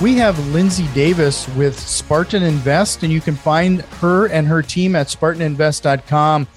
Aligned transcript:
We 0.00 0.14
have 0.14 0.38
Lindsay 0.54 0.86
Davis 0.94 1.46
with 1.56 1.78
Spartan 1.78 2.42
Invest, 2.42 3.02
and 3.02 3.12
you 3.12 3.20
can 3.20 3.36
find 3.36 3.82
her 4.00 4.28
and 4.28 4.46
her 4.46 4.62
team 4.62 4.96
at 4.96 5.08
SpartanInvest.com. 5.08 6.48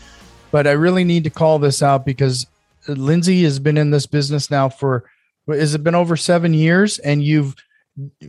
But 0.50 0.66
I 0.66 0.72
really 0.72 1.04
need 1.04 1.26
to 1.26 1.30
call 1.30 1.60
this 1.60 1.84
out 1.84 2.06
because 2.06 2.48
Lindsay 2.88 3.44
has 3.44 3.60
been 3.60 3.78
in 3.78 3.92
this 3.92 4.06
business 4.06 4.50
now 4.50 4.70
for 4.70 5.04
has 5.50 5.76
it 5.76 5.84
been 5.84 5.94
over 5.94 6.16
seven 6.16 6.54
years, 6.54 7.00
and 7.00 7.22
you've 7.22 7.54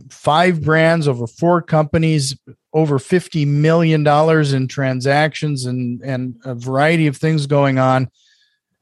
five 0.09 0.61
brands, 0.61 1.07
over 1.07 1.27
four 1.27 1.61
companies, 1.61 2.35
over 2.73 2.99
fifty 2.99 3.45
million 3.45 4.03
dollars 4.03 4.51
in 4.51 4.67
transactions, 4.67 5.65
and 5.65 6.01
and 6.01 6.35
a 6.43 6.53
variety 6.53 7.07
of 7.07 7.15
things 7.15 7.47
going 7.47 7.79
on. 7.79 8.11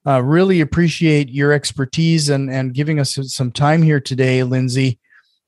Uh, 0.03 0.19
really 0.23 0.61
appreciate 0.61 1.29
your 1.29 1.51
expertise 1.51 2.27
and 2.29 2.49
and 2.49 2.73
giving 2.73 2.99
us 2.99 3.19
some 3.21 3.51
time 3.51 3.83
here 3.83 3.99
today, 3.99 4.41
Lindsay 4.41 4.97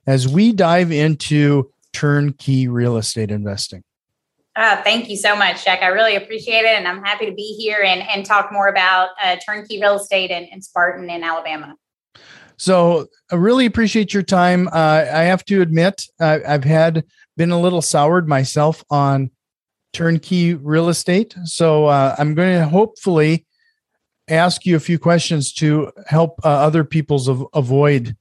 as 0.08 0.28
we 0.28 0.52
dive 0.52 0.92
into 0.92 1.72
turnkey 1.94 2.68
real 2.68 2.98
estate 2.98 3.32
investing. 3.32 3.84
Uh, 4.56 4.82
thank 4.84 5.10
you 5.10 5.18
so 5.18 5.36
much, 5.36 5.66
Jack. 5.66 5.82
I 5.82 5.88
really 5.88 6.16
appreciate 6.16 6.64
it. 6.64 6.78
And 6.78 6.88
I'm 6.88 7.04
happy 7.04 7.26
to 7.26 7.34
be 7.34 7.56
here 7.60 7.82
and, 7.82 8.02
and 8.08 8.26
talk 8.26 8.54
more 8.54 8.68
about 8.68 9.10
uh, 9.22 9.36
turnkey 9.46 9.82
real 9.82 9.96
estate 9.96 10.32
in, 10.32 10.44
in, 10.46 10.62
Spartan 10.62 11.10
in 11.10 11.24
Alabama. 11.24 11.76
So 12.58 13.08
I 13.30 13.36
really 13.36 13.66
appreciate 13.66 14.14
your 14.14 14.24
time. 14.24 14.70
Uh, 14.70 15.06
I 15.12 15.24
have 15.24 15.44
to 15.46 15.62
admit, 15.62 16.06
I've 16.22 16.64
had 16.64 17.04
been 17.36 17.52
a 17.52 17.60
little 17.60 17.82
soured 17.82 18.30
myself 18.30 18.82
on 18.90 19.32
turnkey 19.92 20.54
real 20.54 20.88
estate. 20.88 21.36
So 21.44 21.88
uh, 21.88 22.16
I'm 22.18 22.34
going 22.34 22.58
to 22.58 22.66
hopefully 22.66 23.46
ask 24.30 24.66
you 24.66 24.76
a 24.76 24.80
few 24.80 24.98
questions 24.98 25.54
to 25.54 25.92
help 26.08 26.40
uh, 26.44 26.50
other 26.50 26.84
people's 26.86 27.28
av- 27.28 27.46
avoid 27.54 28.16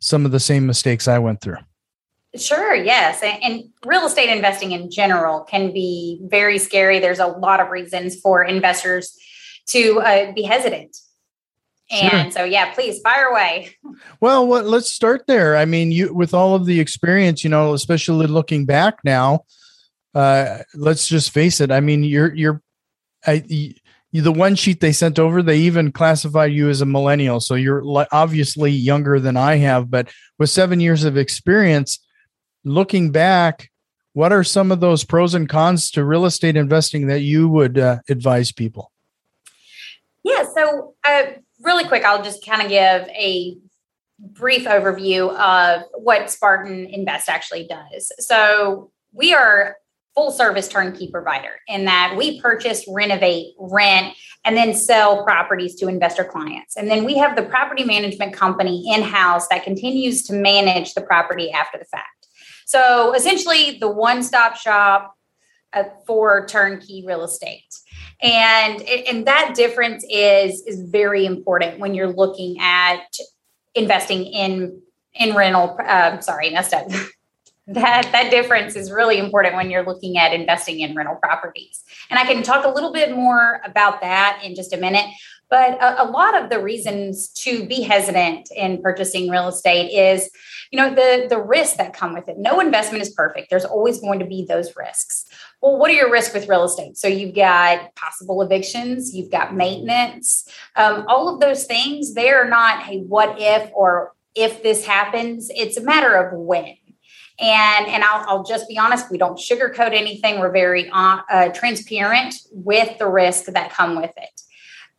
some 0.00 0.24
of 0.24 0.32
the 0.32 0.40
same 0.40 0.66
mistakes 0.66 1.08
I 1.08 1.18
went 1.18 1.40
through. 1.40 1.58
Sure, 2.36 2.74
yes. 2.74 3.22
And, 3.22 3.42
and, 3.42 3.64
real 3.84 4.06
estate 4.06 4.28
investing 4.28 4.70
in 4.70 4.88
general 4.90 5.40
can 5.40 5.72
be 5.72 6.20
very 6.24 6.58
scary. 6.58 7.00
There's 7.00 7.18
a 7.18 7.26
lot 7.26 7.58
of 7.58 7.70
reasons 7.70 8.20
for 8.20 8.44
investors 8.44 9.16
to 9.70 10.00
uh, 10.00 10.32
be 10.32 10.42
hesitant. 10.42 10.96
And 11.90 12.32
sure. 12.32 12.42
so, 12.42 12.44
yeah, 12.44 12.72
please 12.72 13.00
fire 13.00 13.26
away. 13.26 13.70
Well, 14.20 14.46
what, 14.46 14.66
let's 14.66 14.92
start 14.92 15.26
there. 15.26 15.56
I 15.56 15.64
mean, 15.64 15.92
you 15.92 16.14
with 16.14 16.32
all 16.32 16.54
of 16.54 16.64
the 16.66 16.78
experience, 16.78 17.42
you 17.42 17.50
know, 17.50 17.74
especially 17.74 18.26
looking 18.26 18.64
back 18.64 18.98
now, 19.04 19.44
uh, 20.14 20.58
let's 20.74 21.06
just 21.08 21.30
face 21.32 21.60
it. 21.60 21.70
I 21.70 21.80
mean, 21.80 22.04
you're 22.04 22.34
you're, 22.34 22.62
I, 23.26 23.74
the 24.12 24.32
one 24.32 24.56
sheet 24.56 24.80
they 24.80 24.92
sent 24.92 25.18
over, 25.18 25.42
they 25.42 25.58
even 25.58 25.92
classified 25.92 26.52
you 26.52 26.68
as 26.68 26.80
a 26.80 26.86
millennial. 26.86 27.40
So 27.40 27.54
you're 27.54 27.82
obviously 28.10 28.72
younger 28.72 29.20
than 29.20 29.36
I 29.36 29.56
have, 29.56 29.90
but 29.90 30.08
with 30.38 30.50
seven 30.50 30.80
years 30.80 31.04
of 31.04 31.16
experience, 31.16 31.98
looking 32.64 33.12
back, 33.12 33.70
what 34.12 34.32
are 34.32 34.42
some 34.42 34.72
of 34.72 34.80
those 34.80 35.04
pros 35.04 35.34
and 35.34 35.48
cons 35.48 35.90
to 35.92 36.04
real 36.04 36.26
estate 36.26 36.56
investing 36.56 37.06
that 37.06 37.20
you 37.20 37.48
would 37.48 37.78
uh, 37.78 37.98
advise 38.08 38.50
people? 38.50 38.90
Yeah. 40.24 40.44
So, 40.54 40.94
uh, 41.06 41.22
really 41.60 41.84
quick, 41.84 42.04
I'll 42.04 42.24
just 42.24 42.44
kind 42.44 42.62
of 42.62 42.68
give 42.68 43.08
a 43.08 43.56
brief 44.18 44.64
overview 44.64 45.32
of 45.38 45.84
what 45.94 46.30
Spartan 46.30 46.86
Invest 46.86 47.28
actually 47.28 47.68
does. 47.68 48.10
So, 48.18 48.90
we 49.12 49.32
are 49.32 49.76
full 50.14 50.30
service 50.30 50.68
turnkey 50.68 51.08
provider 51.10 51.52
in 51.68 51.84
that 51.84 52.14
we 52.16 52.40
purchase, 52.40 52.84
renovate, 52.88 53.54
rent, 53.58 54.14
and 54.44 54.56
then 54.56 54.74
sell 54.74 55.24
properties 55.24 55.74
to 55.76 55.88
investor 55.88 56.24
clients. 56.24 56.76
And 56.76 56.90
then 56.90 57.04
we 57.04 57.16
have 57.18 57.36
the 57.36 57.42
property 57.42 57.84
management 57.84 58.34
company 58.34 58.92
in 58.92 59.02
house 59.02 59.46
that 59.48 59.62
continues 59.62 60.22
to 60.24 60.32
manage 60.32 60.94
the 60.94 61.00
property 61.00 61.50
after 61.50 61.78
the 61.78 61.84
fact. 61.84 62.26
So 62.66 63.14
essentially, 63.14 63.78
the 63.78 63.90
one 63.90 64.22
stop 64.22 64.56
shop 64.56 65.14
uh, 65.72 65.84
for 66.06 66.46
turnkey 66.46 67.04
real 67.06 67.22
estate. 67.24 67.72
And, 68.22 68.82
and 68.82 69.26
that 69.26 69.54
difference 69.54 70.04
is, 70.10 70.62
is 70.66 70.82
very 70.90 71.24
important 71.24 71.78
when 71.78 71.94
you're 71.94 72.12
looking 72.12 72.58
at 72.60 73.04
investing 73.74 74.24
in 74.24 74.82
in 75.14 75.34
rental 75.34 75.76
uh, 75.84 76.20
sorry 76.20 76.50
messed 76.50 76.74
up 76.74 76.88
that 77.70 78.08
that 78.12 78.30
difference 78.30 78.74
is 78.74 78.90
really 78.90 79.18
important 79.18 79.54
when 79.54 79.70
you're 79.70 79.84
looking 79.84 80.18
at 80.18 80.32
investing 80.32 80.80
in 80.80 80.94
rental 80.94 81.16
properties. 81.16 81.82
And 82.10 82.18
i 82.18 82.24
can 82.24 82.42
talk 82.42 82.64
a 82.64 82.68
little 82.68 82.92
bit 82.92 83.14
more 83.14 83.60
about 83.64 84.00
that 84.00 84.40
in 84.44 84.54
just 84.54 84.72
a 84.72 84.76
minute 84.76 85.06
but 85.48 85.82
a, 85.82 86.04
a, 86.04 86.06
lot 86.06 86.40
of 86.40 86.48
the 86.48 86.62
reasons 86.62 87.28
to 87.28 87.66
be 87.66 87.82
hesitant 87.82 88.50
in 88.54 88.80
purchasing 88.80 89.28
real 89.28 89.48
estate 89.48 89.90
is 89.90 90.30
you 90.70 90.78
know 90.78 90.94
the 90.94 91.26
the 91.28 91.40
risks 91.40 91.76
that 91.76 91.92
come 91.92 92.14
with 92.14 92.28
it. 92.28 92.38
No 92.38 92.60
investment 92.60 93.02
is 93.02 93.10
perfect. 93.10 93.50
There's 93.50 93.64
always 93.64 94.00
going 94.00 94.20
to 94.20 94.24
be 94.24 94.46
those 94.48 94.76
risks. 94.76 95.26
Well 95.60 95.76
what 95.76 95.90
are 95.90 95.94
your 95.94 96.10
risks 96.10 96.32
with 96.32 96.48
real 96.48 96.64
estate? 96.64 96.96
So 96.96 97.08
you've 97.08 97.34
got 97.34 97.94
possible 97.96 98.42
evictions 98.42 99.14
you've 99.14 99.30
got 99.30 99.54
maintenance 99.54 100.48
um, 100.76 101.04
all 101.08 101.28
of 101.28 101.40
those 101.40 101.64
things 101.64 102.14
they 102.14 102.30
are 102.30 102.48
not 102.48 102.84
hey 102.84 103.00
what 103.00 103.40
if 103.40 103.70
or 103.74 104.12
if 104.34 104.62
this 104.62 104.86
happens. 104.86 105.50
It's 105.54 105.76
a 105.76 105.82
matter 105.82 106.14
of 106.14 106.38
when 106.38 106.76
and 107.40 107.86
and 107.86 108.04
I'll, 108.04 108.28
I'll, 108.28 108.44
just 108.44 108.68
be 108.68 108.78
honest 108.78 109.10
we 109.10 109.18
don't 109.18 109.38
sugarcoat 109.38 109.94
anything. 109.94 110.38
We're 110.38 110.52
very 110.52 110.90
uh, 110.90 111.20
uh, 111.30 111.48
transparent 111.48 112.34
with 112.52 112.98
the 112.98 113.08
risk 113.08 113.46
that 113.46 113.72
come 113.72 113.96
with 113.96 114.12
it. 114.16 114.42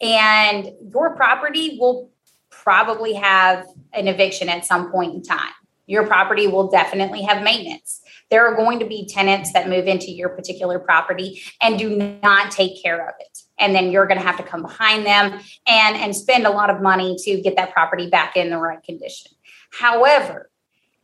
And 0.01 0.71
your 0.91 1.15
property 1.15 1.77
will 1.79 2.09
probably 2.49 3.13
have 3.13 3.65
an 3.93 4.07
eviction 4.07 4.49
at 4.49 4.65
some 4.65 4.91
point 4.91 5.13
in 5.13 5.23
time. 5.23 5.53
Your 5.85 6.07
property 6.07 6.47
will 6.47 6.69
definitely 6.69 7.21
have 7.23 7.43
maintenance. 7.43 8.01
There 8.29 8.47
are 8.47 8.55
going 8.55 8.79
to 8.79 8.85
be 8.85 9.05
tenants 9.05 9.53
that 9.53 9.67
move 9.67 9.87
into 9.87 10.09
your 10.09 10.29
particular 10.29 10.79
property 10.79 11.41
and 11.61 11.77
do 11.77 12.17
not 12.23 12.51
take 12.51 12.81
care 12.81 13.07
of 13.07 13.13
it. 13.19 13.39
And 13.59 13.75
then 13.75 13.91
you're 13.91 14.07
going 14.07 14.19
to 14.19 14.25
have 14.25 14.37
to 14.37 14.43
come 14.43 14.61
behind 14.61 15.05
them 15.05 15.39
and 15.67 15.95
and 15.95 16.15
spend 16.15 16.47
a 16.47 16.49
lot 16.49 16.71
of 16.71 16.81
money 16.81 17.17
to 17.23 17.41
get 17.41 17.55
that 17.57 17.73
property 17.73 18.09
back 18.09 18.35
in 18.35 18.49
the 18.49 18.57
right 18.57 18.81
condition. 18.81 19.31
However 19.71 20.50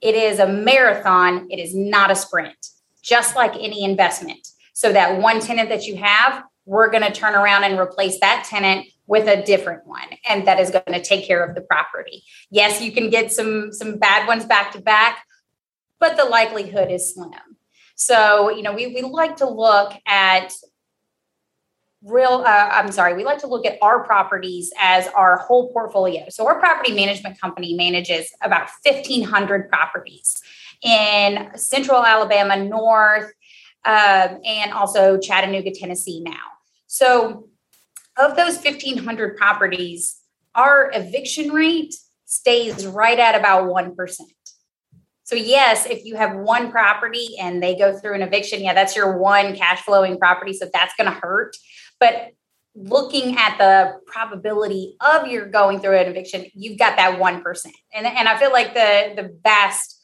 it 0.02 0.16
is 0.16 0.40
a 0.40 0.48
marathon, 0.48 1.48
it 1.50 1.60
is 1.60 1.76
not 1.76 2.12
a 2.12 2.16
sprint, 2.16 2.68
just 3.02 3.36
like 3.36 3.54
any 3.56 3.84
investment. 3.84 4.48
So, 4.74 4.94
that 4.94 5.20
one 5.20 5.40
tenant 5.40 5.70
that 5.70 5.88
you 5.88 5.98
have, 5.98 6.44
we're 6.66 6.92
going 6.92 7.04
to 7.04 7.12
turn 7.12 7.34
around 7.34 7.64
and 7.64 7.80
replace 7.80 8.20
that 8.20 8.46
tenant 8.48 8.86
with 9.08 9.28
a 9.28 9.42
different 9.42 9.88
one 9.88 10.10
and 10.30 10.46
that 10.46 10.60
is 10.60 10.70
going 10.70 10.84
to 10.92 11.02
take 11.02 11.26
care 11.26 11.44
of 11.44 11.56
the 11.56 11.62
property. 11.62 12.24
Yes 12.52 12.82
you 12.82 12.92
can 12.92 13.10
get 13.10 13.32
some 13.32 13.72
some 13.72 13.98
bad 13.98 14.28
ones 14.28 14.46
back 14.46 14.74
to 14.74 14.82
back 14.82 15.26
but 16.00 16.18
the 16.18 16.26
likelihood 16.26 16.92
is 16.92 17.14
slim. 17.14 17.32
So 17.96 18.50
you 18.50 18.62
know 18.62 18.74
we, 18.74 18.88
we 18.88 19.02
like 19.02 19.38
to 19.38 19.50
look 19.50 19.94
at 20.06 20.54
real 22.04 22.44
uh, 22.46 22.70
i'm 22.72 22.92
sorry 22.92 23.16
we 23.16 23.24
like 23.24 23.40
to 23.40 23.48
look 23.48 23.66
at 23.66 23.78
our 23.82 24.04
properties 24.04 24.72
as 24.80 25.08
our 25.10 25.38
whole 25.38 25.72
portfolio 25.72 26.26
so 26.30 26.46
our 26.46 26.60
property 26.60 26.94
management 26.94 27.40
company 27.40 27.74
manages 27.76 28.32
about 28.44 28.70
1500 28.84 29.70
properties 29.70 30.42
in 30.84 31.50
central 31.56 32.06
alabama 32.06 32.56
north 32.64 33.32
uh, 33.86 34.30
and 34.46 34.74
also 34.74 35.18
chattanooga 35.18 35.72
tennessee 35.72 36.22
now 36.22 36.46
so 36.86 37.50
of 38.18 38.36
those 38.36 38.58
1500 38.58 39.36
properties 39.36 40.22
our 40.54 40.92
eviction 40.94 41.52
rate 41.52 41.96
stays 42.26 42.86
right 42.86 43.20
at 43.20 43.36
about 43.36 43.64
1% 43.66 43.96
so 45.28 45.36
yes, 45.36 45.86
if 45.86 46.06
you 46.06 46.16
have 46.16 46.38
one 46.38 46.72
property 46.72 47.36
and 47.38 47.62
they 47.62 47.76
go 47.76 47.92
through 48.00 48.16
an 48.16 48.22
eviction, 48.22 48.64
yeah, 48.64 48.74
that's 48.74 48.96
your 48.96 49.18
one 49.18 49.58
cash 49.58 49.82
flowing 49.82 50.18
property. 50.18 50.54
So 50.54 50.70
that's 50.72 50.94
going 50.96 51.12
to 51.12 51.20
hurt. 51.20 51.58
But 52.00 52.34
looking 52.76 53.38
at 53.38 53.58
the 53.58 54.00
probability 54.06 54.96
of 55.02 55.28
your 55.28 55.48
going 55.48 55.80
through 55.80 55.98
an 55.98 56.08
eviction, 56.08 56.46
you've 56.54 56.78
got 56.78 56.98
that 56.98 57.20
1%. 57.20 57.66
And, 57.94 58.06
and 58.06 58.28
I 58.28 58.38
feel 58.38 58.52
like 58.52 58.74
the, 58.74 59.14
the 59.16 59.38
vast 59.44 59.96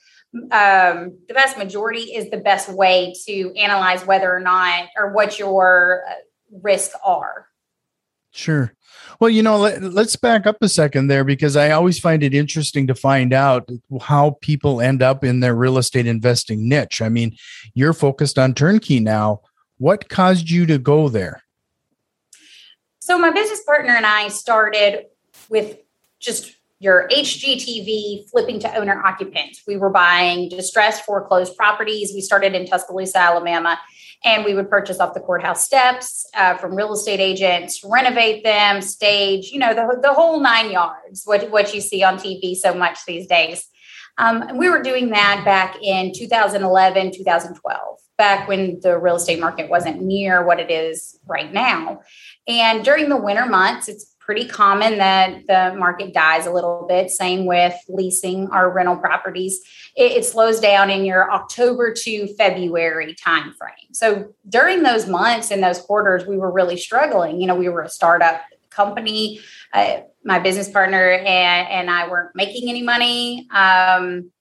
um, 0.51 1.19
the 1.27 1.33
vast 1.33 1.57
majority 1.57 2.15
is 2.15 2.31
the 2.31 2.37
best 2.37 2.67
way 2.67 3.13
to 3.27 3.53
analyze 3.55 4.05
whether 4.05 4.35
or 4.35 4.39
not 4.39 4.85
or 4.97 5.13
what 5.13 5.37
your 5.37 6.01
uh, 6.09 6.13
risks 6.63 6.95
are. 7.05 7.47
Sure. 8.31 8.73
Well, 9.19 9.29
you 9.29 9.43
know, 9.43 9.57
let, 9.59 9.83
us 9.83 10.15
back 10.15 10.47
up 10.47 10.57
a 10.61 10.67
second 10.67 11.07
there 11.07 11.23
because 11.23 11.55
I 11.55 11.69
always 11.69 11.99
find 11.99 12.23
it 12.23 12.33
interesting 12.33 12.87
to 12.87 12.95
find 12.95 13.31
out 13.31 13.69
how 14.01 14.37
people 14.41 14.81
end 14.81 15.03
up 15.03 15.23
in 15.23 15.39
their 15.39 15.55
real 15.55 15.77
estate 15.77 16.07
investing 16.07 16.67
niche. 16.67 16.99
I 16.99 17.09
mean, 17.09 17.37
you're 17.75 17.93
focused 17.93 18.39
on 18.39 18.55
turnkey 18.55 18.99
now 18.99 19.41
What 19.77 20.09
caused 20.09 20.49
you 20.49 20.65
to 20.65 20.79
go 20.79 21.09
there? 21.09 21.42
So, 23.05 23.17
my 23.17 23.31
business 23.31 23.61
partner 23.63 23.91
and 23.91 24.05
I 24.05 24.29
started 24.29 25.07
with 25.49 25.77
just 26.21 26.55
your 26.79 27.09
HGTV 27.09 28.29
flipping 28.29 28.59
to 28.59 28.73
owner 28.77 29.03
occupant. 29.05 29.57
We 29.67 29.75
were 29.75 29.89
buying 29.89 30.47
distressed 30.47 31.03
foreclosed 31.03 31.57
properties. 31.57 32.13
We 32.13 32.21
started 32.21 32.55
in 32.55 32.65
Tuscaloosa, 32.65 33.17
Alabama, 33.17 33.77
and 34.23 34.45
we 34.45 34.53
would 34.53 34.69
purchase 34.69 35.01
off 35.01 35.13
the 35.15 35.19
courthouse 35.19 35.65
steps 35.65 36.25
uh, 36.33 36.55
from 36.55 36.77
real 36.77 36.93
estate 36.93 37.19
agents, 37.19 37.83
renovate 37.83 38.45
them, 38.45 38.81
stage, 38.81 39.51
you 39.51 39.59
know, 39.59 39.73
the, 39.73 39.99
the 40.01 40.13
whole 40.13 40.39
nine 40.39 40.71
yards, 40.71 41.23
what, 41.25 41.51
what 41.51 41.73
you 41.75 41.81
see 41.81 42.03
on 42.03 42.15
TV 42.15 42.55
so 42.55 42.73
much 42.73 43.03
these 43.05 43.27
days. 43.27 43.67
Um, 44.17 44.43
and 44.43 44.57
we 44.57 44.69
were 44.69 44.81
doing 44.81 45.09
that 45.09 45.41
back 45.43 45.75
in 45.81 46.13
2011, 46.13 47.11
2012, 47.11 47.99
back 48.17 48.47
when 48.47 48.79
the 48.81 48.97
real 48.97 49.15
estate 49.15 49.39
market 49.39 49.69
wasn't 49.69 50.01
near 50.01 50.45
what 50.45 50.59
it 50.59 50.69
is 50.71 51.19
right 51.25 51.51
now. 51.51 52.01
And 52.47 52.83
during 52.83 53.09
the 53.09 53.17
winter 53.17 53.45
months, 53.45 53.87
it's 53.87 54.13
pretty 54.19 54.47
common 54.47 54.97
that 54.99 55.45
the 55.47 55.77
market 55.77 56.13
dies 56.13 56.45
a 56.45 56.51
little 56.51 56.85
bit. 56.87 57.09
Same 57.09 57.45
with 57.45 57.75
leasing 57.89 58.47
our 58.51 58.71
rental 58.71 58.95
properties. 58.95 59.59
It, 59.97 60.13
it, 60.13 60.25
slows 60.25 60.61
down 60.61 60.89
in 60.89 61.03
your 61.03 61.29
October 61.29 61.93
to 61.93 62.27
February 62.35 63.15
timeframe. 63.15 63.91
So 63.91 64.33
during 64.47 64.83
those 64.83 65.07
months 65.07 65.51
and 65.51 65.61
those 65.61 65.81
quarters, 65.81 66.25
we 66.25 66.37
were 66.37 66.51
really 66.51 66.77
struggling. 66.77 67.41
You 67.41 67.47
know, 67.47 67.55
we 67.55 67.67
were 67.67 67.81
a 67.81 67.89
startup 67.89 68.41
company. 68.69 69.41
Uh, 69.73 70.01
my 70.23 70.39
business 70.39 70.69
partner 70.69 71.11
and, 71.11 71.67
and 71.67 71.89
I 71.89 72.09
weren't 72.09 72.33
making 72.33 72.69
any 72.69 72.81
money. 72.81 73.47
Um, 73.51 74.31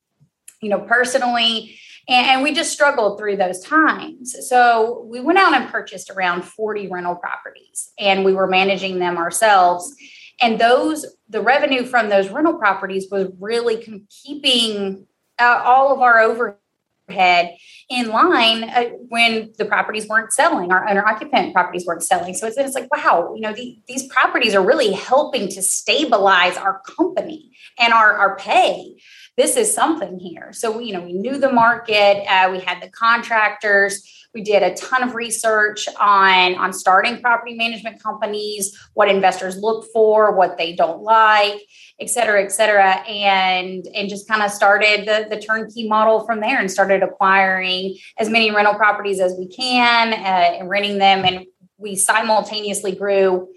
you 0.60 0.68
know, 0.68 0.78
personally, 0.80 1.76
and, 2.08 2.42
we 2.42 2.52
just 2.52 2.72
struggled 2.72 3.18
through 3.18 3.36
those 3.36 3.60
times. 3.60 4.34
So 4.48 5.06
we 5.08 5.20
went 5.20 5.38
out 5.38 5.54
and 5.54 5.70
purchased 5.70 6.10
around 6.10 6.42
40 6.42 6.88
rental 6.88 7.14
properties 7.14 7.92
and 7.98 8.24
we 8.24 8.32
were 8.32 8.46
managing 8.46 8.98
them 8.98 9.16
ourselves. 9.16 9.94
And 10.40 10.58
those, 10.58 11.06
the 11.28 11.40
revenue 11.40 11.84
from 11.84 12.08
those 12.08 12.28
rental 12.28 12.54
properties 12.54 13.06
was 13.10 13.28
really 13.38 14.04
keeping 14.24 15.06
uh, 15.38 15.62
all 15.64 15.92
of 15.92 16.00
our 16.00 16.18
overhead 16.20 17.56
in 17.88 18.08
line 18.08 18.64
uh, 18.64 18.84
when 19.08 19.52
the 19.58 19.64
properties 19.64 20.08
weren't 20.08 20.32
selling, 20.32 20.72
our 20.72 20.88
owner 20.88 21.06
occupant 21.06 21.52
properties 21.52 21.84
weren't 21.86 22.02
selling. 22.02 22.34
So 22.34 22.46
it's, 22.46 22.56
it's 22.56 22.74
like, 22.74 22.92
wow, 22.94 23.32
you 23.34 23.42
know, 23.42 23.52
the, 23.52 23.78
these 23.86 24.06
properties 24.08 24.54
are 24.54 24.64
really 24.64 24.92
helping 24.92 25.48
to 25.48 25.62
stabilize 25.62 26.56
our 26.56 26.80
company 26.80 27.50
and 27.78 27.92
our, 27.92 28.12
our 28.12 28.36
pay 28.36 28.96
this 29.36 29.56
is 29.56 29.72
something 29.72 30.18
here. 30.18 30.52
So, 30.52 30.78
you 30.78 30.92
know, 30.92 31.00
we 31.00 31.14
knew 31.14 31.38
the 31.38 31.52
market, 31.52 32.24
uh, 32.28 32.50
we 32.50 32.60
had 32.60 32.82
the 32.82 32.90
contractors, 32.90 34.06
we 34.34 34.42
did 34.42 34.62
a 34.62 34.74
ton 34.74 35.02
of 35.02 35.14
research 35.14 35.86
on, 36.00 36.54
on 36.54 36.72
starting 36.72 37.20
property 37.20 37.54
management 37.54 38.02
companies, 38.02 38.78
what 38.94 39.08
investors 39.08 39.58
look 39.58 39.86
for, 39.92 40.34
what 40.34 40.56
they 40.56 40.74
don't 40.74 41.02
like, 41.02 41.60
et 42.00 42.08
cetera, 42.08 42.42
et 42.42 42.50
cetera. 42.50 42.94
And, 43.06 43.86
and 43.94 44.08
just 44.08 44.26
kind 44.26 44.42
of 44.42 44.50
started 44.50 45.06
the, 45.06 45.28
the 45.28 45.40
turnkey 45.40 45.86
model 45.86 46.24
from 46.24 46.40
there 46.40 46.58
and 46.58 46.70
started 46.70 47.02
acquiring 47.02 47.98
as 48.18 48.30
many 48.30 48.50
rental 48.50 48.74
properties 48.74 49.20
as 49.20 49.34
we 49.38 49.48
can 49.48 50.14
uh, 50.14 50.16
and 50.16 50.68
renting 50.68 50.98
them. 50.98 51.24
And 51.24 51.46
we 51.76 51.96
simultaneously 51.96 52.94
grew 52.94 53.48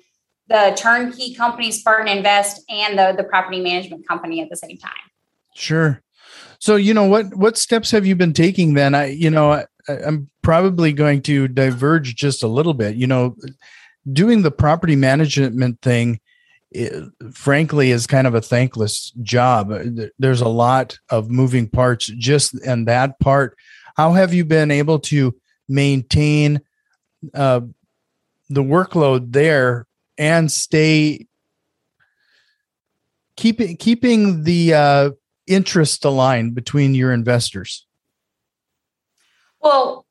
the 0.48 0.74
turnkey 0.78 1.36
company 1.36 1.72
Spartan 1.72 2.08
Invest 2.08 2.64
and 2.70 3.00
the, 3.00 3.14
the 3.16 3.24
property 3.24 3.62
management 3.62 4.08
company 4.08 4.42
at 4.42 4.50
the 4.50 4.58
same 4.58 4.78
time. 4.78 4.92
Sure. 5.56 6.02
So, 6.60 6.76
you 6.76 6.94
know, 6.94 7.06
what 7.06 7.34
what 7.36 7.58
steps 7.58 7.92
have 7.92 8.06
you 8.06 8.16
been 8.16 8.34
taking 8.34 8.74
then? 8.74 8.94
I, 8.94 9.08
you 9.08 9.30
know, 9.30 9.54
I, 9.54 9.66
I'm 9.88 10.30
probably 10.42 10.94
going 10.94 11.22
to 11.24 11.48
diverge 11.48 12.16
just 12.16 12.44
a 12.44 12.48
little 12.48 12.74
bit. 12.74 12.96
You 12.96 13.08
know, 13.08 13.36
doing 14.12 14.42
the 14.42 14.52
property 14.52 14.96
management 14.96 15.82
thing, 15.82 16.20
it, 16.72 16.94
frankly, 17.34 17.92
is 17.92 18.06
kind 18.06 18.28
of 18.28 18.36
a 18.36 18.42
thankless 18.42 19.12
job. 19.22 19.74
There's 20.20 20.42
a 20.42 20.50
lot 20.50 21.00
of 21.10 21.30
moving 21.30 21.70
parts 21.70 22.08
just 22.08 22.54
in 22.66 22.86
that 22.86 23.20
part. 23.20 23.58
How 23.96 24.12
have 24.12 24.34
you 24.34 24.44
been 24.44 24.72
able 24.72 25.00
to 25.00 25.36
maintain 25.70 26.60
uh, 27.34 27.62
the 28.50 28.64
workload 28.64 29.32
there 29.32 29.88
and 30.18 30.52
stay 30.52 31.28
keeping 33.38 33.78
keeping 33.78 34.44
the 34.44 34.74
uh, 34.74 35.12
interest 35.48 36.06
aligned 36.06 36.56
between 36.56 36.96
your 36.96 37.14
investors? 37.14 37.86
Well, 39.62 40.06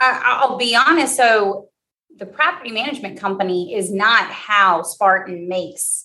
I, 0.00 0.46
will 0.48 0.58
be 0.58 0.76
honest. 0.76 1.16
So, 1.16 1.68
the 2.16 2.26
property 2.26 2.70
management 2.70 3.18
company 3.18 3.74
is 3.74 3.92
not 3.92 4.26
how 4.26 4.82
Spartan 4.82 5.48
makes 5.48 6.03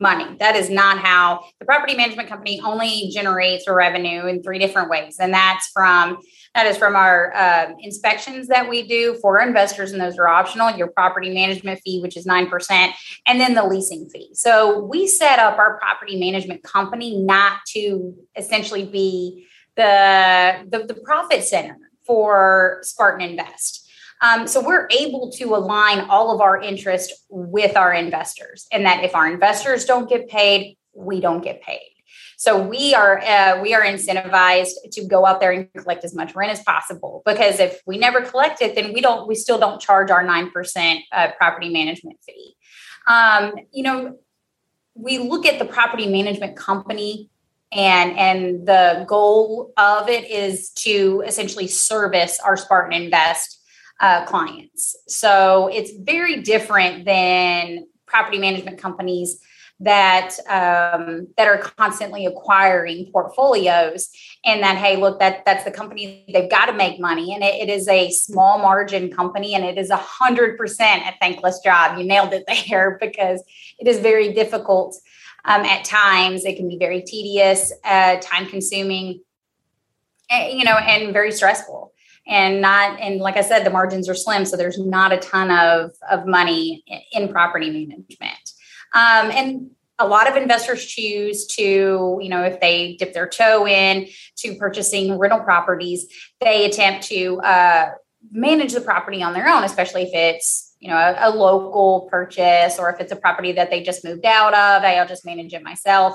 money. 0.00 0.36
That 0.38 0.56
is 0.56 0.70
not 0.70 0.98
how 0.98 1.44
the 1.58 1.64
property 1.64 1.96
management 1.96 2.28
company 2.28 2.60
only 2.64 3.10
generates 3.12 3.68
revenue 3.68 4.26
in 4.26 4.42
three 4.42 4.58
different 4.58 4.90
ways, 4.90 5.16
and 5.18 5.32
that's 5.32 5.68
from 5.68 6.18
that 6.54 6.66
is 6.66 6.76
from 6.76 6.96
our 6.96 7.34
uh, 7.34 7.72
inspections 7.80 8.48
that 8.48 8.68
we 8.68 8.86
do 8.86 9.14
for 9.20 9.40
investors, 9.40 9.92
and 9.92 10.00
those 10.00 10.18
are 10.18 10.28
optional. 10.28 10.70
Your 10.70 10.88
property 10.88 11.32
management 11.32 11.80
fee, 11.84 12.00
which 12.00 12.16
is 12.16 12.26
9%, 12.26 12.90
and 13.26 13.40
then 13.40 13.54
the 13.54 13.64
leasing 13.64 14.08
fee. 14.08 14.30
So 14.32 14.80
we 14.84 15.06
set 15.06 15.38
up 15.38 15.58
our 15.58 15.78
property 15.78 16.18
management 16.18 16.62
company 16.62 17.16
not 17.16 17.58
to 17.74 18.14
essentially 18.36 18.84
be 18.84 19.46
the, 19.76 20.66
the, 20.68 20.84
the 20.84 20.94
profit 20.94 21.44
center 21.44 21.78
for 22.04 22.80
Spartan 22.82 23.20
Invest. 23.20 23.87
Um, 24.20 24.46
so 24.46 24.64
we're 24.64 24.88
able 24.90 25.30
to 25.32 25.54
align 25.54 26.00
all 26.10 26.34
of 26.34 26.40
our 26.40 26.60
interest 26.60 27.12
with 27.28 27.76
our 27.76 27.92
investors, 27.92 28.66
and 28.72 28.84
that 28.86 29.04
if 29.04 29.14
our 29.14 29.30
investors 29.30 29.84
don't 29.84 30.08
get 30.08 30.28
paid, 30.28 30.76
we 30.92 31.20
don't 31.20 31.42
get 31.42 31.62
paid. 31.62 31.94
So 32.36 32.60
we 32.60 32.94
are 32.94 33.18
uh, 33.18 33.60
we 33.60 33.74
are 33.74 33.82
incentivized 33.82 34.74
to 34.92 35.04
go 35.04 35.26
out 35.26 35.40
there 35.40 35.50
and 35.50 35.68
collect 35.76 36.04
as 36.04 36.14
much 36.14 36.36
rent 36.36 36.52
as 36.52 36.62
possible 36.62 37.22
because 37.26 37.58
if 37.58 37.80
we 37.84 37.98
never 37.98 38.20
collect 38.20 38.62
it, 38.62 38.76
then 38.76 38.92
we 38.92 39.00
don't 39.00 39.26
we 39.26 39.34
still 39.34 39.58
don't 39.58 39.80
charge 39.80 40.10
our 40.10 40.22
nine 40.22 40.50
percent 40.50 41.00
uh, 41.10 41.32
property 41.36 41.68
management 41.68 42.18
fee. 42.24 42.54
Um, 43.08 43.54
you 43.72 43.82
know, 43.82 44.18
we 44.94 45.18
look 45.18 45.46
at 45.46 45.58
the 45.58 45.64
property 45.64 46.06
management 46.06 46.56
company 46.56 47.28
and 47.72 48.16
and 48.16 48.66
the 48.66 49.04
goal 49.08 49.72
of 49.76 50.08
it 50.08 50.30
is 50.30 50.70
to 50.70 51.24
essentially 51.26 51.66
service 51.66 52.38
our 52.38 52.56
Spartan 52.56 52.92
Invest 52.92 53.57
uh, 54.00 54.24
clients. 54.26 54.96
So 55.08 55.68
it's 55.72 55.92
very 55.98 56.42
different 56.42 57.04
than 57.04 57.86
property 58.06 58.38
management 58.38 58.78
companies 58.78 59.40
that 59.80 60.30
um, 60.48 61.28
that 61.36 61.46
are 61.46 61.58
constantly 61.58 62.26
acquiring 62.26 63.08
portfolios 63.12 64.08
and 64.44 64.60
that 64.62 64.76
hey 64.76 64.96
look 64.96 65.20
that 65.20 65.44
that's 65.44 65.62
the 65.62 65.70
company 65.70 66.24
they've 66.32 66.50
got 66.50 66.66
to 66.66 66.72
make 66.72 66.98
money. 66.98 67.32
And 67.32 67.44
it, 67.44 67.68
it 67.68 67.68
is 67.70 67.86
a 67.86 68.10
small 68.10 68.58
margin 68.58 69.10
company 69.10 69.54
and 69.54 69.64
it 69.64 69.78
is 69.78 69.90
a 69.90 69.96
hundred 69.96 70.58
percent 70.58 71.04
a 71.06 71.14
thankless 71.20 71.60
job. 71.60 71.96
You 71.98 72.04
nailed 72.04 72.32
it 72.32 72.44
there 72.68 72.98
because 73.00 73.42
it 73.78 73.86
is 73.86 74.00
very 74.00 74.32
difficult 74.32 74.96
um, 75.44 75.62
at 75.62 75.84
times. 75.84 76.44
It 76.44 76.56
can 76.56 76.68
be 76.68 76.78
very 76.78 77.02
tedious 77.02 77.72
uh, 77.84 78.16
time 78.16 78.46
consuming 78.46 79.20
eh, 80.28 80.48
you 80.48 80.64
know 80.64 80.76
and 80.76 81.12
very 81.12 81.30
stressful 81.30 81.92
and 82.28 82.60
not 82.60 83.00
and 83.00 83.20
like 83.20 83.36
i 83.36 83.42
said 83.42 83.64
the 83.64 83.70
margins 83.70 84.08
are 84.08 84.14
slim 84.14 84.44
so 84.44 84.56
there's 84.56 84.78
not 84.78 85.12
a 85.12 85.18
ton 85.18 85.50
of 85.50 85.90
of 86.10 86.26
money 86.26 86.84
in 87.12 87.28
property 87.28 87.70
management 87.70 88.52
um, 88.94 89.30
and 89.30 89.70
a 89.98 90.06
lot 90.06 90.30
of 90.30 90.36
investors 90.36 90.86
choose 90.86 91.46
to, 91.46 92.18
you 92.22 92.28
know, 92.28 92.44
if 92.44 92.60
they 92.60 92.96
dip 92.98 93.12
their 93.12 93.28
toe 93.28 93.66
in 93.66 94.06
to 94.36 94.54
purchasing 94.54 95.18
rental 95.18 95.40
properties, 95.40 96.06
they 96.40 96.64
attempt 96.64 97.06
to 97.08 97.40
uh, 97.40 97.90
manage 98.30 98.72
the 98.72 98.80
property 98.80 99.22
on 99.22 99.34
their 99.34 99.48
own, 99.48 99.64
especially 99.64 100.02
if 100.02 100.10
it's, 100.12 100.76
you 100.78 100.88
know, 100.88 100.96
a, 100.96 101.28
a 101.28 101.30
local 101.30 102.08
purchase 102.10 102.78
or 102.78 102.90
if 102.90 103.00
it's 103.00 103.10
a 103.10 103.16
property 103.16 103.52
that 103.52 103.70
they 103.70 103.82
just 103.82 104.04
moved 104.04 104.24
out 104.24 104.54
of. 104.54 104.84
I'll 104.84 105.08
just 105.08 105.26
manage 105.26 105.52
it 105.52 105.62
myself. 105.62 106.14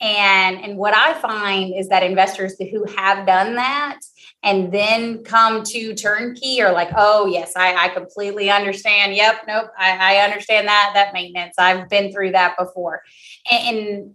And 0.00 0.60
and 0.60 0.76
what 0.76 0.94
I 0.94 1.14
find 1.14 1.74
is 1.74 1.88
that 1.88 2.02
investors 2.02 2.56
who 2.58 2.84
have 2.96 3.26
done 3.26 3.54
that 3.56 3.98
and 4.44 4.70
then 4.70 5.24
come 5.24 5.64
to 5.64 5.94
turnkey 5.94 6.60
are 6.62 6.72
like, 6.72 6.90
oh 6.96 7.26
yes, 7.26 7.54
I, 7.56 7.86
I 7.86 7.88
completely 7.88 8.50
understand. 8.50 9.16
Yep, 9.16 9.44
nope, 9.48 9.70
I, 9.76 10.16
I, 10.16 10.24
understand 10.24 10.68
that 10.68 10.92
that 10.94 11.14
maintenance. 11.14 11.54
I've 11.58 11.88
been 11.88 12.12
through 12.12 12.32
that 12.32 12.56
before, 12.58 13.02
and, 13.50 13.76
and 13.76 14.14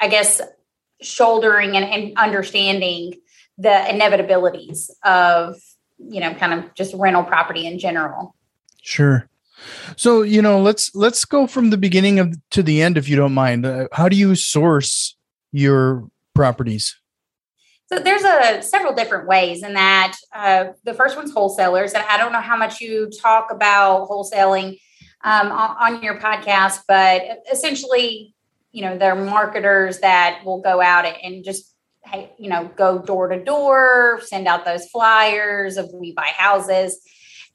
I 0.00 0.08
guess 0.08 0.40
shouldering 1.02 1.76
and, 1.76 1.84
and 1.84 2.16
understanding 2.16 3.12
the 3.58 3.68
inevitabilities 3.68 4.90
of 5.04 5.56
you 5.98 6.20
know 6.20 6.34
kind 6.34 6.54
of 6.54 6.74
just 6.74 6.94
rental 6.94 7.22
property 7.22 7.66
in 7.66 7.78
general. 7.78 8.34
Sure. 8.82 9.28
So 9.96 10.22
you 10.22 10.40
know, 10.40 10.60
let's 10.60 10.94
let's 10.94 11.24
go 11.26 11.46
from 11.46 11.68
the 11.68 11.78
beginning 11.78 12.18
of 12.18 12.34
to 12.52 12.62
the 12.62 12.82
end, 12.82 12.96
if 12.96 13.08
you 13.08 13.16
don't 13.16 13.34
mind. 13.34 13.66
Uh, 13.66 13.88
how 13.92 14.08
do 14.08 14.16
you 14.16 14.34
source 14.34 15.16
your 15.52 16.08
properties? 16.34 16.98
So 17.88 18.00
there's 18.00 18.24
a 18.24 18.62
several 18.62 18.94
different 18.94 19.28
ways 19.28 19.62
in 19.62 19.74
that. 19.74 20.16
Uh, 20.34 20.66
the 20.84 20.94
first 20.94 21.16
one's 21.16 21.32
wholesalers, 21.32 21.92
and 21.92 22.04
I 22.08 22.16
don't 22.16 22.32
know 22.32 22.40
how 22.40 22.56
much 22.56 22.80
you 22.80 23.10
talk 23.22 23.52
about 23.52 24.08
wholesaling 24.08 24.80
um, 25.22 25.52
on, 25.52 25.94
on, 25.94 26.02
your 26.02 26.18
podcast, 26.18 26.80
but 26.88 27.22
essentially, 27.50 28.34
you 28.72 28.82
know, 28.82 28.98
they're 28.98 29.14
marketers 29.14 30.00
that 30.00 30.42
will 30.44 30.60
go 30.60 30.80
out 30.80 31.04
and 31.04 31.44
just, 31.44 31.74
hey, 32.04 32.32
you 32.38 32.50
know, 32.50 32.70
go 32.76 32.98
door 32.98 33.28
to 33.28 33.42
door, 33.42 34.20
send 34.24 34.46
out 34.46 34.64
those 34.64 34.86
flyers 34.86 35.76
of 35.76 35.90
we 35.92 36.12
buy 36.12 36.30
houses 36.36 37.00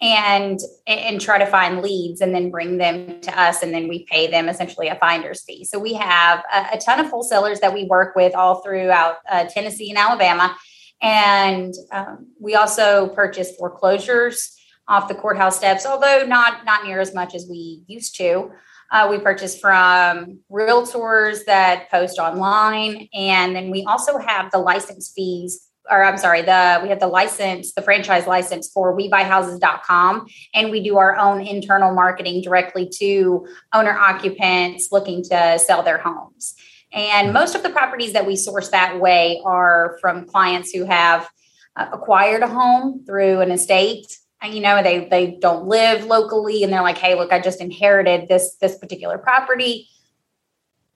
and 0.02 0.60
and 0.88 1.22
try 1.22 1.38
to 1.38 1.46
find 1.46 1.82
leads 1.82 2.22
and 2.22 2.34
then 2.34 2.50
bring 2.50 2.78
them 2.78 3.22
to 3.22 3.40
us 3.40 3.62
and 3.62 3.74
then 3.74 3.88
we 3.88 4.04
pay 4.06 4.28
them 4.28 4.50
essentially 4.50 4.88
a 4.88 4.96
finder's 4.96 5.44
fee. 5.44 5.64
So 5.64 5.78
we 5.78 5.94
have 5.94 6.44
a, 6.52 6.76
a 6.76 6.78
ton 6.80 7.00
of 7.00 7.08
wholesalers 7.08 7.60
that 7.60 7.74
we 7.74 7.86
work 7.86 8.16
with 8.16 8.36
all 8.36 8.62
throughout 8.64 9.18
uh, 9.30 9.46
tennessee 9.46 9.90
and 9.90 10.00
alabama. 10.00 10.58
And 11.04 11.74
um, 11.92 12.28
we 12.40 12.56
also 12.56 13.10
purchase 13.10 13.56
foreclosures 13.56 14.58
off 14.88 15.08
the 15.08 15.16
courthouse 15.16 15.58
steps 15.58 15.86
although 15.86 16.26
not 16.26 16.66
not 16.66 16.84
near 16.84 17.00
as 17.00 17.14
much 17.14 17.36
as 17.36 17.48
we 17.50 17.84
used 17.88 18.16
to. 18.18 18.52
Uh, 18.92 19.08
we 19.10 19.20
purchase 19.20 19.58
from 19.58 20.40
realtors 20.52 21.46
that 21.46 21.90
post 21.90 22.20
online 22.20 23.08
and 23.14 23.56
then 23.56 23.70
we 23.70 23.86
also 23.88 24.18
have 24.18 24.52
the 24.52 24.58
license 24.58 25.14
fees 25.16 25.71
or 25.90 26.04
I'm 26.04 26.18
sorry, 26.18 26.42
the 26.42 26.80
we 26.84 26.90
have 26.90 27.00
the 27.00 27.08
license, 27.08 27.74
the 27.74 27.82
franchise 27.82 28.28
license 28.28 28.70
for 28.72 28.96
WeBuyHouses.com, 28.96 30.28
and 30.54 30.72
we 30.72 30.84
do 30.84 30.98
our 30.98 31.18
own 31.18 31.42
internal 31.42 31.94
marketing 31.94 32.42
directly 32.42 32.90
to 33.00 33.48
owner 33.74 33.98
occupants 33.98 34.90
looking 34.92 35.24
to 35.24 35.60
sell 35.60 35.84
their 35.84 35.98
homes. 35.98 36.56
And 36.94 37.34
most 37.34 37.56
of 37.56 37.64
the 37.64 37.70
properties 37.70 38.14
that 38.14 38.28
we 38.28 38.36
source 38.36 38.70
that 38.70 39.00
way 39.00 39.42
are 39.46 39.98
from 40.02 40.26
clients 40.26 40.72
who 40.72 40.86
have 40.86 41.30
uh, 41.76 41.88
acquired 41.94 42.44
a 42.44 42.48
home 42.48 43.04
through 43.06 43.42
an 43.42 43.52
estate. 43.52 44.18
And 44.44 44.56
you 44.56 44.62
know 44.62 44.82
they 44.82 45.08
they 45.08 45.38
don't 45.40 45.68
live 45.68 46.06
locally 46.06 46.64
and 46.64 46.74
they're 46.74 46.82
like 46.82 46.98
hey 46.98 47.14
look 47.14 47.32
i 47.32 47.40
just 47.40 47.62
inherited 47.62 48.28
this 48.28 48.56
this 48.56 48.76
particular 48.76 49.20
property 49.20 49.88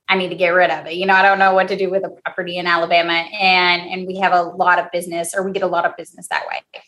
I 0.07 0.17
need 0.17 0.29
to 0.29 0.35
get 0.35 0.49
rid 0.49 0.69
of 0.69 0.85
it. 0.85 0.93
You 0.93 1.05
know, 1.05 1.13
I 1.13 1.23
don't 1.23 1.39
know 1.39 1.53
what 1.53 1.67
to 1.69 1.75
do 1.75 1.89
with 1.89 2.05
a 2.05 2.09
property 2.09 2.57
in 2.57 2.67
Alabama, 2.67 3.13
and 3.13 3.81
and 3.81 4.07
we 4.07 4.17
have 4.17 4.33
a 4.33 4.41
lot 4.41 4.79
of 4.79 4.91
business, 4.91 5.33
or 5.35 5.43
we 5.43 5.51
get 5.51 5.63
a 5.63 5.67
lot 5.67 5.85
of 5.85 5.97
business 5.97 6.27
that 6.27 6.45
way. 6.47 6.81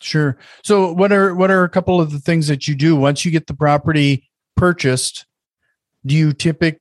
Sure. 0.00 0.36
So, 0.62 0.92
what 0.92 1.12
are 1.12 1.34
what 1.34 1.50
are 1.50 1.64
a 1.64 1.68
couple 1.68 2.00
of 2.00 2.12
the 2.12 2.18
things 2.18 2.46
that 2.48 2.68
you 2.68 2.74
do 2.74 2.94
once 2.94 3.24
you 3.24 3.30
get 3.30 3.46
the 3.46 3.54
property 3.54 4.28
purchased? 4.56 5.26
Do 6.04 6.14
you 6.14 6.32
typically 6.32 6.80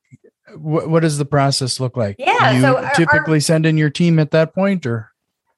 what, 0.56 0.89
what 0.89 1.01
does 1.01 1.17
the 1.17 1.25
process 1.25 1.79
look 1.79 1.98
like? 1.98 2.15
Yeah. 2.20 2.51
you 2.51 2.62
so 2.62 2.89
typically 2.96 3.38
our, 3.38 3.41
send 3.41 3.65
in 3.65 3.77
your 3.77 3.89
team 3.89 4.20
at 4.20 4.32
that 4.32 4.53
point, 4.53 4.86
or 4.86 5.12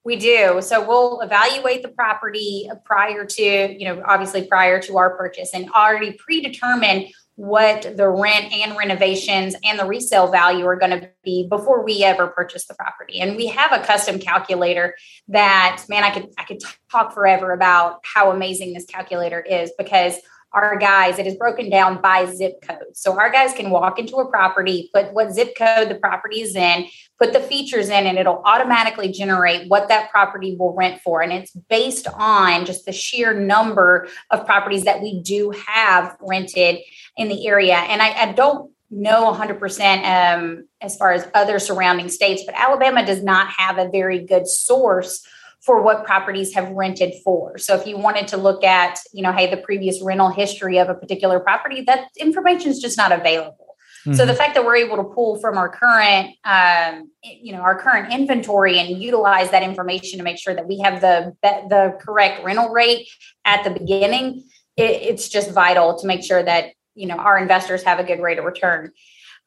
we 0.03 0.15
do. 0.15 0.62
So 0.62 0.86
we'll 0.86 1.21
evaluate 1.21 1.83
the 1.83 1.89
property 1.89 2.69
prior 2.86 3.25
to, 3.25 3.43
you 3.43 3.86
know, 3.86 4.01
obviously 4.05 4.48
prior 4.48 4.81
to 4.81 4.98
our 4.98 5.15
purchase 5.15 5.53
and 5.53 5.69
already 5.71 6.13
predetermine 6.13 7.09
what 7.39 7.96
the 7.96 8.10
rent 8.10 8.51
and 8.51 8.75
renovations 8.77 9.55
and 9.63 9.79
the 9.79 9.86
resale 9.86 10.29
value 10.29 10.65
are 10.65 10.75
going 10.75 11.00
to 11.00 11.10
be 11.24 11.48
before 11.48 11.86
we 11.86 12.03
ever 12.03 12.27
purchase 12.27 12.67
the 12.67 12.74
property. 12.74 13.22
And 13.22 13.38
we 13.38 13.48
have 13.48 13.72
a 13.72 13.79
custom 13.81 14.19
calculator 14.19 14.93
that 15.29 15.86
man 15.88 16.03
I 16.03 16.10
could 16.10 16.27
I 16.38 16.43
could 16.43 16.60
talk 16.91 17.13
forever 17.13 17.53
about 17.53 18.01
how 18.03 18.29
amazing 18.29 18.74
this 18.74 18.86
calculator 18.86 19.39
is 19.39 19.72
because 19.77 20.15
our 20.51 20.77
guys, 20.77 21.20
it 21.20 21.27
is 21.27 21.36
broken 21.36 21.70
down 21.70 22.01
by 22.01 22.25
zip 22.25 22.62
code. 22.62 22.96
So 22.96 23.18
our 23.20 23.32
guys 23.32 23.53
can 23.53 23.70
walk 23.70 24.00
into 24.00 24.15
a 24.15 24.29
property, 24.29 24.89
put 24.94 25.13
what 25.13 25.32
zip 25.32 25.56
code 25.56 25.89
the 25.89 25.96
property 25.96 26.41
is 26.41 26.56
in, 26.56 26.88
put 27.20 27.34
the 27.34 27.39
features 27.39 27.89
in, 27.89 28.08
and 28.08 28.18
it'll 28.18 28.41
automatically 28.46 29.12
generate 29.12 29.70
what 29.70 29.89
that 29.89 30.10
property 30.10 30.56
will 30.58 30.74
rent 30.74 31.01
for. 31.01 31.22
And 31.22 31.32
it's 31.32 31.51
based 31.51 32.08
on 32.13 32.65
just 32.65 32.86
the 32.86 32.91
sheer 32.91 33.34
number 33.34 34.08
of 34.32 34.46
properties 34.46 34.86
that 34.86 35.01
we 35.01 35.22
do 35.22 35.51
have 35.68 36.18
rented 36.20 36.79
in 37.15 37.27
the 37.27 37.48
area. 37.48 37.75
And 37.75 38.01
I, 38.01 38.29
I 38.29 38.32
don't 38.32 38.72
know 38.91 39.32
100% 39.32 40.36
um, 40.36 40.68
as 40.82 40.96
far 40.98 41.13
as 41.13 41.27
other 41.36 41.60
surrounding 41.60 42.10
states, 42.10 42.44
but 42.46 42.56
Alabama 42.56 43.06
does 43.06 43.24
not 43.24 43.50
have 43.50 43.77
a 43.77 43.89
very 43.89 44.25
good 44.25 44.48
source 44.48 45.27
for 45.61 45.81
what 45.81 46.05
properties 46.05 46.53
have 46.53 46.69
rented 46.71 47.13
for. 47.23 47.57
So 47.57 47.75
if 47.75 47.85
you 47.85 47.97
wanted 47.97 48.27
to 48.29 48.37
look 48.37 48.63
at, 48.63 48.99
you 49.13 49.21
know, 49.21 49.31
hey, 49.31 49.49
the 49.49 49.57
previous 49.57 50.01
rental 50.01 50.29
history 50.29 50.77
of 50.77 50.89
a 50.89 50.95
particular 50.95 51.39
property, 51.39 51.81
that 51.81 52.09
information 52.17 52.71
is 52.71 52.79
just 52.79 52.97
not 52.97 53.11
available. 53.11 53.69
Mm-hmm. 54.05 54.13
So 54.13 54.25
the 54.25 54.33
fact 54.33 54.55
that 54.55 54.65
we're 54.65 54.77
able 54.77 54.95
to 54.97 55.03
pull 55.03 55.39
from 55.41 55.57
our 55.57 55.67
current, 55.67 56.35
um, 56.45 57.11
you 57.21 57.51
know, 57.51 57.59
our 57.59 57.79
current 57.79 58.13
inventory 58.13 58.79
and 58.79 59.01
utilize 59.01 59.51
that 59.51 59.61
information 59.61 60.19
to 60.19 60.23
make 60.23 60.37
sure 60.37 60.55
that 60.55 60.67
we 60.67 60.79
have 60.79 61.01
the 61.01 61.35
the 61.43 61.97
correct 61.99 62.43
rental 62.45 62.69
rate 62.69 63.09
at 63.43 63.65
the 63.65 63.69
beginning, 63.69 64.45
it, 64.77 65.01
it's 65.01 65.27
just 65.27 65.51
vital 65.51 65.99
to 65.99 66.07
make 66.07 66.23
sure 66.23 66.41
that 66.41 66.71
you 66.95 67.07
know 67.07 67.15
our 67.15 67.37
investors 67.37 67.83
have 67.83 67.99
a 67.99 68.03
good 68.05 68.21
rate 68.21 68.39
of 68.39 68.45
return. 68.45 68.93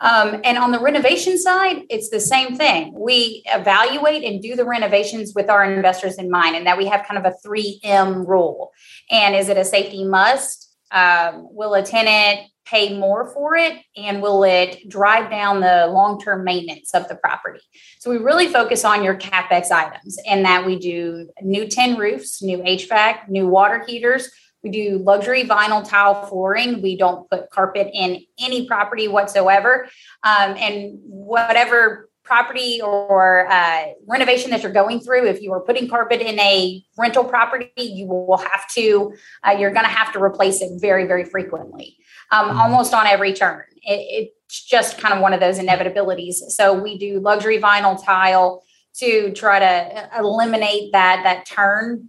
Um, 0.01 0.41
and 0.45 0.59
on 0.59 0.73
the 0.73 0.81
renovation 0.81 1.39
side, 1.39 1.83
it's 1.89 2.11
the 2.11 2.21
same 2.21 2.57
thing. 2.57 2.93
We 2.97 3.43
evaluate 3.47 4.25
and 4.25 4.43
do 4.43 4.57
the 4.57 4.65
renovations 4.65 5.33
with 5.35 5.49
our 5.49 5.65
investors 5.65 6.19
in 6.19 6.31
mind, 6.31 6.57
and 6.57 6.67
that 6.67 6.79
we 6.79 6.87
have 6.87 7.07
kind 7.07 7.25
of 7.25 7.33
a 7.33 7.47
3M 7.47 8.27
rule. 8.27 8.73
And 9.11 9.35
is 9.35 9.49
it 9.49 9.57
a 9.57 9.65
safety 9.65 10.05
must? 10.05 10.69
Um, 10.91 11.49
will 11.51 11.75
a 11.75 11.83
tenant 11.83 12.41
pay 12.65 12.97
more 12.97 13.33
for 13.33 13.57
it? 13.57 13.79
And 13.97 14.23
will 14.23 14.45
it 14.45 14.89
drive 14.89 15.31
down 15.31 15.61
the 15.61 15.87
long 15.87 16.21
term 16.21 16.45
maintenance 16.45 16.95
of 16.95 17.09
the 17.09 17.17
property? 17.17 17.61
So 18.01 18.11
we 18.11 18.19
really 18.19 18.49
focus 18.49 18.85
on 18.85 19.05
your 19.05 19.17
CapEx 19.17 19.71
items, 19.71 20.19
and 20.27 20.45
that 20.45 20.67
we 20.67 20.79
do 20.79 21.29
new 21.43 21.69
tin 21.69 21.97
roofs, 21.97 22.43
new 22.43 22.59
HVAC, 22.59 23.29
new 23.29 23.47
water 23.47 23.85
heaters 23.87 24.31
we 24.63 24.71
do 24.71 24.99
luxury 24.99 25.45
vinyl 25.45 25.87
tile 25.87 26.27
flooring. 26.27 26.83
We 26.83 26.97
don't 26.97 27.29
put 27.29 27.51
carpet 27.51 27.91
in 27.93 28.25
any 28.41 28.67
property 28.67 29.09
whatsoever. 29.09 29.89
Um, 30.23 30.57
and 30.57 30.99
whatever 31.03 32.09
property 32.25 32.81
or 32.81 33.51
uh, 33.51 33.87
renovation 34.07 34.51
that 34.53 34.63
you're 34.63 34.73
going 34.73 35.01
through, 35.01 35.27
if 35.27 35.43
you 35.43 35.53
are 35.53 35.61
putting 35.61 35.89
carpet 35.89 36.21
in 36.21 36.39
a 36.39 36.83
rental 36.97 37.25
property, 37.25 37.71
you 37.77 38.07
will 38.07 38.39
have 38.39 38.69
to, 38.75 39.13
uh, 39.47 39.51
you're 39.51 39.73
going 39.73 39.85
to 39.85 39.91
have 39.91 40.13
to 40.13 40.23
replace 40.23 40.63
it 40.63 40.71
very, 40.81 41.05
very 41.07 41.25
frequently, 41.25 41.97
um, 42.31 42.49
mm-hmm. 42.49 42.59
almost 42.61 42.95
on 42.95 43.07
every 43.07 43.33
turn. 43.33 43.65
It, 43.83 44.31
it's 44.49 44.65
just 44.65 44.99
kind 44.99 45.13
of 45.13 45.21
one 45.21 45.33
of 45.33 45.41
those 45.41 45.59
inevitabilities. 45.59 46.35
So 46.51 46.81
we 46.81 46.97
do 46.97 47.19
luxury 47.19 47.59
vinyl 47.59 48.03
tile 48.03 48.63
to 48.95 49.33
try 49.33 49.59
to 49.59 50.11
eliminate 50.19 50.93
that 50.93 51.23
that 51.25 51.47
turn 51.47 52.09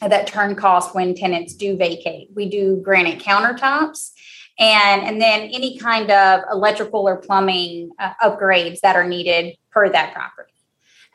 that 0.00 0.26
turn 0.26 0.54
cost 0.54 0.94
when 0.94 1.14
tenants 1.14 1.54
do 1.54 1.76
vacate. 1.76 2.28
We 2.34 2.48
do 2.48 2.76
granite 2.76 3.20
countertops 3.20 4.10
and 4.58 5.02
and 5.02 5.20
then 5.20 5.50
any 5.52 5.78
kind 5.78 6.10
of 6.10 6.42
electrical 6.50 7.08
or 7.08 7.16
plumbing 7.16 7.90
uh, 7.98 8.12
upgrades 8.22 8.80
that 8.80 8.96
are 8.96 9.06
needed 9.06 9.56
per 9.70 9.88
that 9.88 10.14
property 10.14 10.52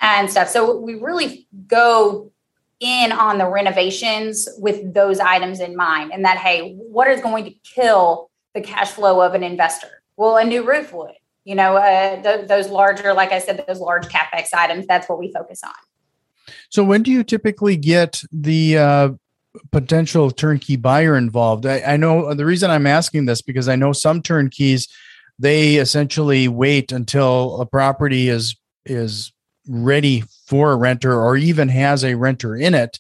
and 0.02 0.30
stuff. 0.30 0.50
So 0.50 0.78
we 0.78 0.96
really 0.96 1.48
go 1.68 2.32
in 2.80 3.12
on 3.12 3.38
the 3.38 3.48
renovations 3.48 4.48
with 4.58 4.94
those 4.94 5.20
items 5.20 5.60
in 5.60 5.76
mind 5.76 6.12
and 6.14 6.24
that 6.26 6.38
hey, 6.38 6.76
what 6.76 7.08
is 7.08 7.22
going 7.22 7.46
to 7.46 7.52
kill 7.64 8.30
the 8.54 8.62
cash 8.62 8.92
flow 8.92 9.22
of 9.22 9.34
an 9.34 9.44
investor? 9.44 10.02
Well, 10.18 10.38
a 10.38 10.44
new 10.44 10.68
roof 10.68 10.94
would. 10.94 11.12
You 11.46 11.56
know, 11.56 11.78
uh, 11.78 12.22
th- 12.22 12.48
those 12.48 12.70
larger, 12.70 13.14
like 13.14 13.32
I 13.32 13.40
said, 13.40 13.64
those 13.68 13.80
large 13.80 14.08
capex 14.08 14.54
items. 14.54 14.86
That's 14.86 15.08
what 15.08 15.18
we 15.18 15.32
focus 15.32 15.62
on. 15.64 15.72
So 16.70 16.84
when 16.84 17.04
do 17.04 17.12
you 17.12 17.24
typically 17.24 17.78
get 17.78 18.22
the 18.32 18.78
uh, 18.78 19.10
potential 19.72 20.32
turnkey 20.32 20.76
buyer 20.76 21.18
involved? 21.18 21.66
I, 21.66 21.82
I, 21.82 21.98
know 21.98 22.34
the 22.34 22.46
reason 22.46 22.70
I'm 22.70 22.88
asking 22.88 23.26
this 23.26 23.42
because 23.42 23.68
I 23.68 23.76
know 23.76 23.94
some 23.94 24.22
turnkeys 24.22 24.88
they 25.40 25.76
essentially 25.76 26.48
wait 26.48 26.92
until 26.92 27.60
a 27.62 27.66
property 27.66 28.30
is 28.30 28.56
is 28.86 29.32
ready 29.68 30.24
for 30.46 30.72
a 30.72 30.76
renter 30.76 31.14
or 31.14 31.38
even 31.38 31.70
has 31.70 32.04
a 32.04 32.16
renter 32.16 32.56
in 32.56 32.74
it 32.74 33.00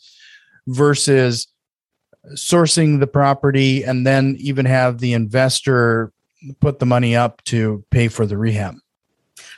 versus 0.68 1.48
sourcing 2.34 3.00
the 3.00 3.08
property 3.08 3.84
and 3.84 4.06
then 4.06 4.36
even 4.40 4.66
have 4.66 5.00
the 5.00 5.14
investor 5.14 6.12
put 6.60 6.80
the 6.80 6.86
money 6.86 7.16
up 7.16 7.44
to 7.44 7.84
pay 7.90 8.08
for 8.08 8.26
the 8.26 8.38
rehab. 8.38 8.76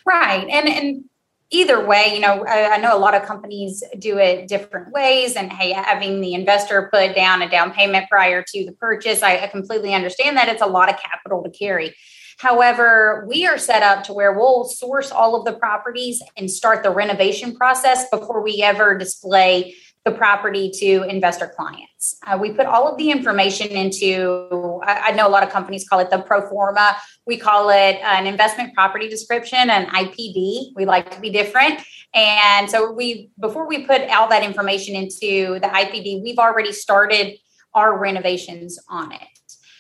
Right. 0.06 0.48
And 0.50 0.68
and 0.68 1.04
either 1.52 1.86
way, 1.86 2.14
you 2.14 2.22
know, 2.22 2.46
I, 2.46 2.76
I, 2.76 2.78
know 2.78 2.96
a 2.96 3.00
lot 3.00 3.14
of 3.14 3.24
companies 3.24 3.84
do 4.00 4.18
it 4.18 4.48
different 4.48 4.92
ways. 4.92 5.36
And 5.36 5.52
hey, 5.52 5.74
having 5.74 6.22
the 6.22 6.34
investor 6.34 6.90
put 6.92 7.14
down 7.14 7.42
a 7.42 7.50
down 7.50 7.72
payment 7.72 8.10
prior 8.10 8.44
to 8.48 8.66
the 8.66 8.72
purchase, 8.72 9.22
I, 9.22 9.38
I 9.40 9.48
completely 9.48 9.94
understand 9.94 10.38
that 10.38 10.48
it's 10.48 10.62
a 10.62 10.68
lot 10.68 10.90
of 10.90 11.00
capital 11.00 11.44
to 11.44 11.50
carry. 11.50 11.94
However, 12.40 13.26
we 13.30 13.46
are 13.46 13.58
set 13.58 13.84
up 13.84 14.04
to 14.06 14.14
where 14.14 14.34
we'll 14.34 14.64
source 14.64 15.12
all 15.12 15.36
of 15.36 15.46
the 15.46 15.54
properties 15.54 16.24
and 16.36 16.50
start 16.50 16.82
the 16.82 16.90
renovation 16.90 17.56
process 17.56 18.10
before 18.10 18.42
we 18.42 18.64
ever 18.64 18.98
display 18.98 19.76
the 20.04 20.12
property 20.12 20.72
to 20.72 21.04
investor 21.04 21.48
clients. 21.48 22.18
Uh, 22.26 22.36
we 22.40 22.52
put 22.52 22.66
all 22.66 22.88
of 22.88 22.98
the 22.98 23.12
information 23.12 23.68
into, 23.68 24.82
I, 24.84 25.10
I, 25.10 25.12
know 25.12 25.28
a 25.28 25.30
lot 25.30 25.44
of 25.44 25.50
companies 25.50 25.88
call 25.88 26.00
it 26.00 26.10
the 26.10 26.20
pro 26.20 26.50
forma. 26.50 26.98
We 27.28 27.38
call 27.38 27.70
it 27.70 28.00
an 28.02 28.26
investment 28.26 28.74
property 28.74 29.08
description, 29.08 29.70
an 29.70 29.86
IPD. 29.88 30.72
We 30.76 30.86
like 30.86 31.12
to 31.12 31.20
be 31.20 31.30
different. 31.30 31.82
And 32.16 32.68
so 32.68 32.92
we, 32.92 33.30
before 33.40 33.68
we 33.68 33.86
put 33.86 34.02
all 34.10 34.28
that 34.30 34.44
information 34.44 34.96
into 34.96 35.60
the 35.60 35.68
IPD, 35.68 36.24
we've 36.24 36.40
already 36.40 36.74
started 36.74 37.38
our 37.76 37.96
renovations 37.96 38.80
on 38.90 39.12
it. 39.12 39.22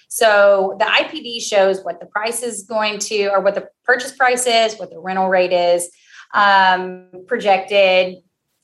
So 0.07 0.75
the 0.77 0.85
IPD 0.85 1.41
shows 1.41 1.83
what 1.83 1.99
the 1.99 2.05
price 2.05 2.43
is 2.43 2.63
going 2.63 2.99
to, 2.99 3.29
or 3.29 3.41
what 3.41 3.55
the 3.55 3.69
purchase 3.85 4.11
price 4.11 4.45
is, 4.45 4.77
what 4.77 4.91
the 4.91 4.99
rental 4.99 5.29
rate 5.29 5.53
is, 5.53 5.89
um, 6.33 7.07
projected 7.27 8.17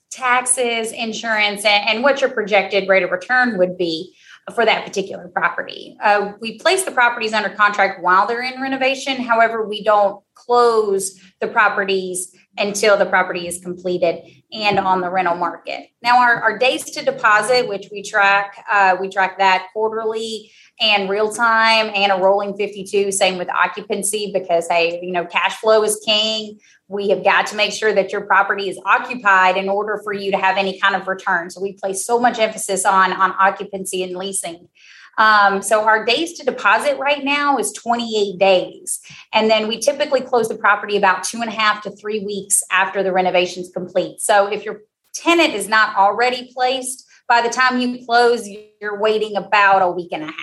taxes, 0.09 0.91
insurance, 0.91 1.65
and, 1.65 1.89
and, 1.89 2.03
what 2.03 2.21
your 2.21 2.29
projected 2.29 2.87
rate 2.87 3.03
of 3.03 3.11
return 3.11 3.57
would 3.57 3.77
be 3.77 4.15
for 4.55 4.65
that 4.65 4.85
particular 4.85 5.27
property. 5.27 5.97
Uh, 6.01 6.33
we 6.39 6.57
place 6.59 6.83
the 6.83 6.91
properties 6.91 7.33
under 7.33 7.49
contract 7.49 8.01
while 8.01 8.25
they're 8.25 8.41
in 8.41 8.61
renovation. 8.61 9.17
However, 9.17 9.67
we 9.67 9.83
don't 9.83 10.23
close 10.47 11.19
the 11.39 11.47
properties 11.47 12.33
until 12.57 12.97
the 12.97 13.05
property 13.05 13.47
is 13.47 13.59
completed 13.59 14.23
and 14.51 14.79
on 14.79 15.01
the 15.01 15.09
rental 15.09 15.35
market. 15.35 15.89
Now, 16.01 16.19
our, 16.19 16.41
our 16.41 16.57
days 16.57 16.85
to 16.91 17.03
deposit, 17.03 17.67
which 17.67 17.89
we 17.91 18.01
track, 18.01 18.63
uh, 18.71 18.97
we 18.99 19.09
track 19.09 19.37
that 19.37 19.67
quarterly 19.73 20.51
and 20.79 21.09
real 21.09 21.31
time 21.33 21.91
and 21.93 22.11
a 22.11 22.15
rolling 22.15 22.55
52 22.55 23.11
same 23.11 23.39
with 23.39 23.49
occupancy 23.49 24.29
because 24.31 24.67
hey 24.69 24.99
you 25.01 25.11
know 25.11 25.25
cash 25.25 25.57
flow 25.57 25.83
is 25.83 25.99
king. 26.05 26.59
We 26.87 27.09
have 27.09 27.23
got 27.23 27.47
to 27.47 27.55
make 27.55 27.73
sure 27.73 27.93
that 27.93 28.11
your 28.11 28.21
property 28.21 28.69
is 28.69 28.79
occupied 28.85 29.57
in 29.57 29.69
order 29.69 29.99
for 30.03 30.13
you 30.13 30.31
to 30.31 30.37
have 30.37 30.55
any 30.55 30.79
kind 30.79 30.95
of 30.95 31.07
return. 31.07 31.49
So 31.49 31.61
we 31.61 31.73
place 31.73 32.05
so 32.05 32.19
much 32.19 32.37
emphasis 32.37 32.85
on 32.85 33.11
on 33.11 33.33
occupancy 33.39 34.03
and 34.03 34.15
leasing 34.15 34.69
um, 35.17 35.62
so 35.62 35.83
our 35.83 36.05
days 36.05 36.33
to 36.33 36.45
deposit 36.45 36.97
right 36.97 37.24
now 37.24 37.57
is 37.57 37.71
28 37.74 38.38
days 38.38 39.00
and 39.33 39.50
then 39.50 39.67
we 39.67 39.79
typically 39.79 40.21
close 40.21 40.47
the 40.47 40.57
property 40.57 40.97
about 40.97 41.24
two 41.24 41.41
and 41.41 41.50
a 41.50 41.53
half 41.53 41.81
to 41.81 41.91
three 41.91 42.19
weeks 42.19 42.63
after 42.71 43.03
the 43.03 43.12
renovations 43.12 43.69
complete 43.74 44.19
so 44.21 44.47
if 44.47 44.63
your 44.63 44.81
tenant 45.13 45.53
is 45.53 45.67
not 45.67 45.95
already 45.95 46.51
placed 46.53 47.05
by 47.27 47.41
the 47.41 47.50
time 47.50 47.79
you 47.79 48.05
close 48.05 48.47
you're 48.81 49.00
waiting 49.00 49.36
about 49.36 49.81
a 49.81 49.89
week 49.89 50.09
and 50.12 50.24
a 50.24 50.27
half 50.27 50.36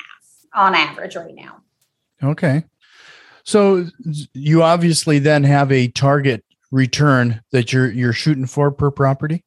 on 0.54 0.74
average 0.74 1.16
right 1.16 1.34
now. 1.34 1.62
Okay. 2.22 2.64
So 3.42 3.86
you 4.32 4.62
obviously 4.62 5.18
then 5.18 5.44
have 5.44 5.70
a 5.70 5.88
target 5.88 6.44
return 6.70 7.42
that 7.52 7.72
you're 7.72 7.90
you're 7.90 8.12
shooting 8.12 8.46
for 8.46 8.70
per 8.70 8.90
property? 8.90 9.44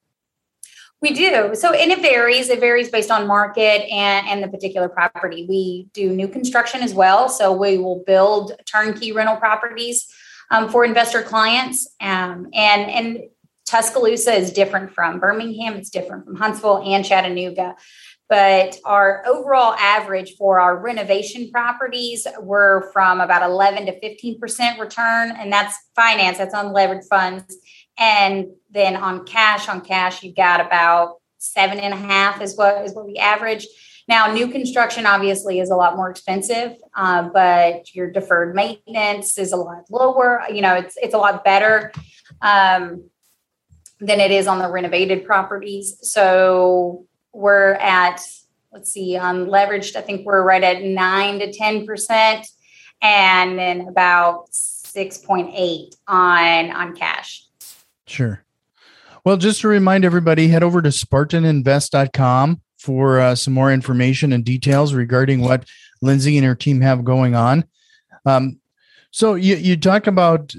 We 1.02 1.14
do. 1.14 1.54
So, 1.54 1.74
and 1.74 1.92
it 1.92 2.02
varies. 2.02 2.50
It 2.50 2.60
varies 2.60 2.90
based 2.90 3.12
on 3.12 3.28
market 3.28 3.88
and, 3.92 4.28
and 4.28 4.44
the 4.44 4.48
particular 4.48 4.90
property. 4.90 5.46
We 5.48 5.88
do 5.94 6.10
new 6.10 6.28
construction 6.28 6.82
as 6.82 6.94
well. 6.94 7.30
So, 7.30 7.52
we 7.52 7.78
will 7.78 8.04
build 8.08 8.54
turnkey 8.66 9.12
rental 9.12 9.38
properties 9.38 10.08
um, 10.50 10.70
for 10.70 10.84
investor 10.84 11.22
clients. 11.22 11.88
Um, 12.02 12.48
and, 12.54 12.90
and 12.90 13.20
Tuscaloosa 13.66 14.34
is 14.34 14.52
different 14.52 14.94
from 14.94 15.20
Birmingham, 15.20 15.76
it's 15.76 15.90
different 15.90 16.26
from 16.26 16.36
Huntsville 16.36 16.82
and 16.84 17.06
Chattanooga 17.06 17.76
but 18.30 18.78
our 18.84 19.24
overall 19.26 19.74
average 19.76 20.36
for 20.36 20.60
our 20.60 20.78
renovation 20.78 21.50
properties 21.52 22.28
were 22.42 22.90
from 22.92 23.22
about 23.22 23.50
11 23.50 23.86
to 23.86 24.00
15% 24.00 24.80
return 24.80 25.32
and 25.32 25.52
that's 25.52 25.78
finance 25.96 26.38
that's 26.38 26.54
on 26.54 26.68
unlevered 26.68 27.08
funds 27.10 27.58
and 27.98 28.48
then 28.72 28.96
on 28.96 29.26
cash 29.26 29.70
on 29.70 29.82
cash 29.82 30.24
you've 30.24 30.36
got 30.36 30.62
about 30.62 31.16
seven 31.38 31.80
and 31.80 31.94
a 31.94 31.98
half 31.98 32.42
is 32.42 32.56
what 32.56 32.84
is 32.86 32.94
what 32.94 33.06
we 33.06 33.16
average. 33.18 33.68
Now 34.08 34.32
new 34.32 34.48
construction 34.48 35.06
obviously 35.06 35.60
is 35.60 35.70
a 35.70 35.76
lot 35.76 35.96
more 35.96 36.10
expensive 36.10 36.74
uh, 36.96 37.30
but 37.34 37.94
your 37.94 38.10
deferred 38.12 38.56
maintenance 38.56 39.38
is 39.38 39.52
a 39.52 39.58
lot 39.58 39.86
lower. 39.90 40.44
You 40.52 40.62
know 40.62 40.76
it's 40.76 40.98
it's 41.02 41.14
a 41.14 41.18
lot 41.18 41.44
better 41.44 41.92
um, 42.42 43.10
than 44.00 44.20
it 44.20 44.32
is 44.32 44.48
on 44.48 44.60
the 44.60 44.70
renovated 44.70 45.26
properties. 45.26 45.98
So 46.02 47.08
we're 47.34 47.74
at 47.74 48.22
let's 48.72 48.92
see 48.92 49.16
on 49.18 49.46
leveraged 49.48 49.96
i 49.96 50.02
think 50.02 50.26
we're 50.26 50.44
right 50.44 50.64
at 50.64 50.84
9 50.84 51.40
to 51.40 51.52
10% 51.52 52.48
and 53.02 53.60
then 53.60 53.82
about 53.88 54.50
6.8 54.52 55.96
on 56.08 56.72
on 56.72 56.96
cash 56.96 57.47
sure 58.08 58.44
well 59.24 59.38
just 59.38 59.62
to 59.62 59.68
remind 59.68 60.04
everybody 60.04 60.48
head 60.48 60.64
over 60.64 60.82
to 60.82 60.90
spartaninvest.com 60.90 62.62
for 62.78 63.20
uh, 63.20 63.36
some 63.36 63.54
more 63.54 63.72
information 63.72 64.34
and 64.34 64.44
details 64.44 64.94
regarding 64.94 65.42
what 65.42 65.66
lindsay 66.02 66.38
and 66.38 66.46
her 66.46 66.56
team 66.56 66.82
have 66.82 67.04
going 67.04 67.36
on 67.36 67.64
um, 68.26 68.60
so 69.12 69.36
you, 69.36 69.56
you 69.56 69.78
talk 69.78 70.08
about 70.08 70.54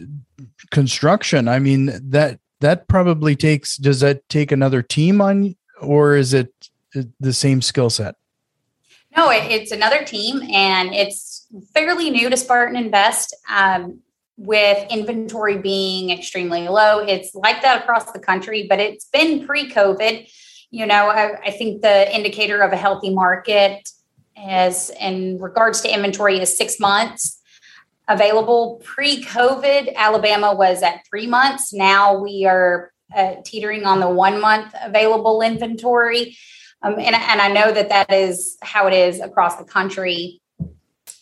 construction 0.70 1.48
i 1.48 1.58
mean 1.58 1.90
that 2.11 2.38
that 2.61 2.88
probably 2.88 3.34
takes 3.37 3.76
does 3.76 4.00
that 4.00 4.28
take 4.28 4.52
another 4.52 4.82
team 4.82 5.20
on 5.20 5.56
or 5.80 6.16
is 6.16 6.34
it 6.34 6.52
the 7.20 7.32
same 7.32 7.62
skill 7.62 7.90
set? 7.90 8.16
No, 9.16 9.30
it, 9.30 9.50
it's 9.50 9.72
another 9.72 10.04
team, 10.04 10.42
and 10.52 10.94
it's 10.94 11.46
fairly 11.72 12.11
new 12.11 12.30
to 12.30 12.37
Spartan 12.37 12.76
Invest. 12.76 13.34
Um, 13.50 14.00
with 14.38 14.90
inventory 14.90 15.59
being 15.59 16.11
extremely 16.11 16.68
low, 16.68 17.01
it's 17.01 17.35
like 17.35 17.61
that 17.62 17.83
across 17.83 18.12
the 18.12 18.20
country, 18.20 18.66
but 18.68 18.79
it's 18.79 19.07
been 19.07 19.44
pre-COVID. 19.46 20.31
You 20.70 20.87
know, 20.87 21.09
I, 21.09 21.40
I 21.40 21.51
think 21.51 21.83
the 21.83 22.14
indicator 22.14 22.61
of 22.61 22.72
a 22.72 22.77
healthy 22.77 23.12
market 23.12 23.88
as 24.37 24.90
in 25.01 25.38
regards 25.40 25.81
to 25.81 25.92
inventory 25.92 26.38
is 26.38 26.57
six 26.57 26.79
months 26.79 27.40
available. 28.07 28.81
Pre-covid 28.85 29.94
alabama 29.94 30.55
was 30.55 30.83
at 30.83 31.01
three 31.09 31.27
months. 31.27 31.72
Now 31.72 32.16
we 32.16 32.46
are 32.46 32.92
uh, 33.14 33.37
teetering 33.44 33.85
on 33.85 34.01
the 34.01 34.09
one 34.09 34.40
month 34.40 34.72
available 34.83 35.42
inventory. 35.42 36.37
Um, 36.83 36.94
and, 36.94 37.14
and 37.14 37.40
I 37.40 37.48
know 37.48 37.72
that 37.72 37.88
that 37.88 38.12
is 38.12 38.57
how 38.62 38.87
it 38.87 38.94
is 38.94 39.20
across 39.20 39.57
the 39.57 39.64
country, 39.64 40.40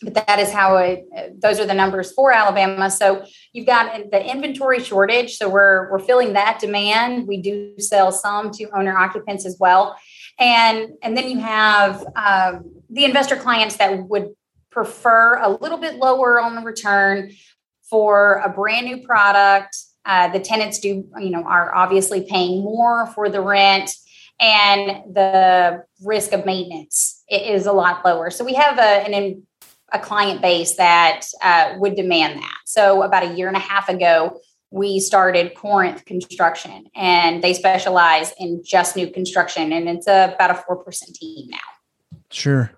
but 0.01 0.13
that 0.13 0.39
is 0.39 0.51
how 0.51 0.77
it, 0.77 1.05
those 1.41 1.59
are 1.59 1.65
the 1.65 1.73
numbers 1.73 2.11
for 2.11 2.31
Alabama. 2.31 2.89
So 2.89 3.25
you've 3.51 3.65
got 3.65 4.11
the 4.11 4.23
inventory 4.23 4.79
shortage. 4.79 5.37
So 5.37 5.49
we're, 5.49 5.89
we're 5.91 5.99
filling 5.99 6.33
that 6.33 6.59
demand. 6.59 7.27
We 7.27 7.41
do 7.41 7.73
sell 7.79 8.11
some 8.11 8.51
to 8.51 8.69
owner 8.75 8.95
occupants 8.95 9.45
as 9.45 9.57
well. 9.59 9.97
And, 10.39 10.89
and 11.01 11.17
then 11.17 11.29
you 11.29 11.39
have 11.39 12.05
um, 12.15 12.71
the 12.89 13.05
investor 13.05 13.35
clients 13.35 13.77
that 13.77 14.07
would 14.07 14.35
prefer 14.69 15.39
a 15.41 15.49
little 15.49 15.79
bit 15.79 15.95
lower 15.95 16.39
on 16.39 16.55
the 16.55 16.61
return 16.61 17.31
for 17.89 18.41
a 18.45 18.49
brand 18.49 18.85
new 18.85 19.05
product. 19.05 19.75
Uh, 20.05 20.27
the 20.27 20.39
tenants 20.39 20.79
do, 20.79 21.09
you 21.19 21.29
know, 21.31 21.41
are 21.41 21.73
obviously 21.73 22.25
paying 22.29 22.63
more 22.63 23.07
for 23.07 23.29
the 23.29 23.41
rent 23.41 23.89
and 24.39 25.15
the 25.15 25.83
risk 26.03 26.31
of 26.31 26.45
maintenance 26.45 27.23
is 27.29 27.65
a 27.65 27.71
lot 27.71 28.05
lower. 28.05 28.29
So 28.29 28.45
we 28.45 28.53
have 28.53 28.77
a, 28.77 28.81
an, 28.81 29.43
a 29.93 29.99
client 29.99 30.41
base 30.41 30.75
that 30.75 31.21
uh, 31.41 31.75
would 31.77 31.95
demand 31.95 32.39
that. 32.39 32.57
So 32.65 33.03
about 33.03 33.23
a 33.23 33.33
year 33.35 33.47
and 33.47 33.57
a 33.57 33.61
half 33.61 33.89
ago, 33.89 34.39
we 34.69 34.99
started 34.99 35.55
Corinth 35.55 36.03
Construction, 36.03 36.87
and 36.93 37.41
they 37.41 37.53
specialize 37.53 38.33
in 38.37 38.61
just 38.65 38.97
new 38.97 39.09
construction, 39.09 39.71
and 39.71 39.87
it's 39.87 40.07
about 40.07 40.51
a 40.51 40.55
four 40.55 40.83
percent 40.83 41.15
team 41.15 41.47
now. 41.49 41.57
Sure. 42.29 42.71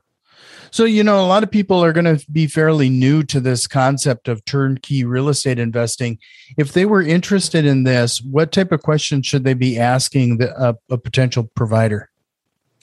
So, 0.72 0.84
you 0.84 1.04
know, 1.04 1.19
a 1.19 1.26
lot 1.26 1.41
of 1.41 1.50
people 1.50 1.84
are 1.84 1.91
going 1.91 2.06
to 2.17 2.24
be 2.32 2.45
fairly 2.45 2.89
new 2.89 3.24
to 3.24 3.39
this 3.39 3.65
concept 3.65 4.28
of 4.28 4.45
turnkey 4.45 5.04
real 5.04 5.30
estate 5.30 5.58
investing. 5.58 6.19
If 6.60 6.74
they 6.74 6.86
were 6.86 7.02
interested 7.02 7.65
in 7.65 7.86
this, 7.86 8.22
what 8.22 8.52
type 8.52 8.72
of 8.72 8.84
questions 8.84 9.26
should 9.26 9.43
they 9.43 9.56
be 9.56 9.80
asking 9.80 10.38
the, 10.38 10.78
a 10.91 10.98
potential 11.00 11.50
provider? 11.56 12.09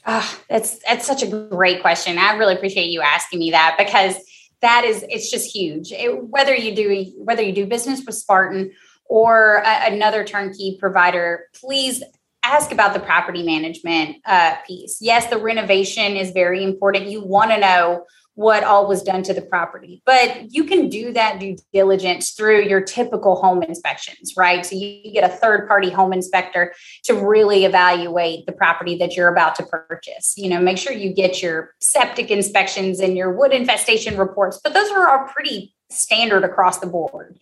Oh, 0.07 0.39
that's 0.49 0.79
that's 0.85 1.07
such 1.07 1.23
a 1.23 1.49
great 1.51 1.81
question. 1.81 2.17
I 2.17 2.37
really 2.37 2.55
appreciate 2.55 2.87
you 2.87 3.01
asking 3.01 3.41
me 3.41 3.51
that 3.51 3.75
because 3.77 4.15
that 4.63 4.85
is 4.85 5.05
it's 5.09 5.31
just 5.31 5.55
huge. 5.55 5.91
It, 5.91 6.25
whether 6.29 6.55
you 6.55 6.75
do 6.75 7.13
whether 7.19 7.43
you 7.43 7.53
do 7.53 7.67
business 7.67 8.03
with 8.07 8.15
Spartan 8.15 8.73
or 9.07 9.57
a, 9.65 9.93
another 9.93 10.25
turnkey 10.25 10.77
provider, 10.79 11.49
please 11.55 12.03
ask 12.45 12.71
about 12.71 12.95
the 12.95 13.01
property 13.01 13.43
management 13.43 14.19
uh, 14.25 14.55
piece. 14.65 14.99
Yes, 15.01 15.27
the 15.27 15.39
renovation 15.39 16.17
is 16.17 16.31
very 16.31 16.63
important. 16.63 17.11
You 17.11 17.25
want 17.25 17.51
to 17.51 17.59
know 17.59 18.05
what 18.37 18.63
all 18.63 18.87
was 18.87 19.03
done 19.03 19.23
to 19.23 19.33
the 19.33 19.41
property, 19.41 20.03
but 20.05 20.55
you 20.55 20.65
can 20.65 20.91
do 20.91 21.11
that 21.15 21.41
due 21.41 21.57
diligence 21.73 22.33
through 22.33 22.63
your 22.65 22.83
typical 22.83 23.35
home 23.35 23.63
inspections, 23.63 24.35
right? 24.37 24.65
So 24.65 24.77
you 24.77 25.11
get 25.11 25.25
a 25.25 25.35
third 25.35 25.67
party 25.67 25.89
home 25.89 26.13
inspector 26.13 26.75
to 27.05 27.15
really 27.15 27.65
evaluate 27.65 28.45
the 28.45 28.53
property 28.53 28.99
that 28.99 29.17
you're 29.17 29.29
about 29.29 29.55
to 29.57 29.65
purchase. 29.65 30.35
You 30.37 30.51
know, 30.51 30.61
make 30.61 30.77
sure 30.77 30.93
you 30.93 31.15
get 31.15 31.43
your 31.43 31.75
septic 31.81 32.31
inspections 32.31 33.01
and 33.01 33.17
your 33.17 33.33
wood 33.33 33.53
infestation 33.53 34.19
reports, 34.19 34.61
but 34.63 34.75
those 34.75 34.91
are 34.91 35.09
all 35.09 35.27
pretty 35.29 35.75
standard 35.89 36.45
across 36.45 36.79
the 36.79 36.87
board. 36.87 37.39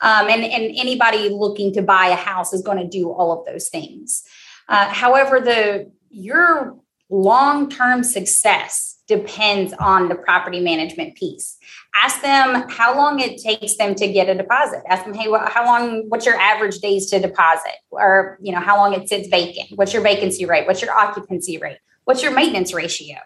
Um, 0.00 0.28
and, 0.28 0.42
and 0.42 0.74
anybody 0.74 1.28
looking 1.28 1.74
to 1.74 1.82
buy 1.82 2.06
a 2.06 2.16
house 2.16 2.54
is 2.54 2.62
going 2.62 2.78
to 2.78 2.88
do 2.88 3.10
all 3.10 3.38
of 3.38 3.44
those 3.44 3.68
things. 3.68 4.22
Uh, 4.70 4.88
however, 4.88 5.38
the 5.38 5.92
your 6.08 6.78
long-term 7.10 8.04
success 8.04 8.99
depends 9.10 9.74
on 9.80 10.08
the 10.08 10.14
property 10.14 10.60
management 10.60 11.16
piece. 11.16 11.58
Ask 12.00 12.22
them 12.22 12.64
how 12.68 12.96
long 12.96 13.18
it 13.18 13.42
takes 13.42 13.76
them 13.76 13.96
to 13.96 14.06
get 14.06 14.28
a 14.28 14.36
deposit. 14.36 14.82
Ask 14.88 15.04
them 15.04 15.12
hey 15.12 15.28
how 15.48 15.66
long 15.66 16.08
what's 16.08 16.24
your 16.24 16.36
average 16.36 16.78
days 16.78 17.10
to 17.10 17.18
deposit? 17.18 17.74
Or 17.90 18.38
you 18.40 18.52
know 18.52 18.60
how 18.60 18.76
long 18.76 18.94
it 18.94 19.08
sits 19.08 19.26
vacant? 19.26 19.76
What's 19.76 19.92
your 19.92 20.02
vacancy 20.02 20.46
rate? 20.46 20.66
What's 20.68 20.80
your 20.80 20.92
occupancy 20.92 21.58
rate? 21.58 21.78
What's 22.04 22.22
your 22.22 22.32
maintenance 22.32 22.72
ratio? 22.72 23.16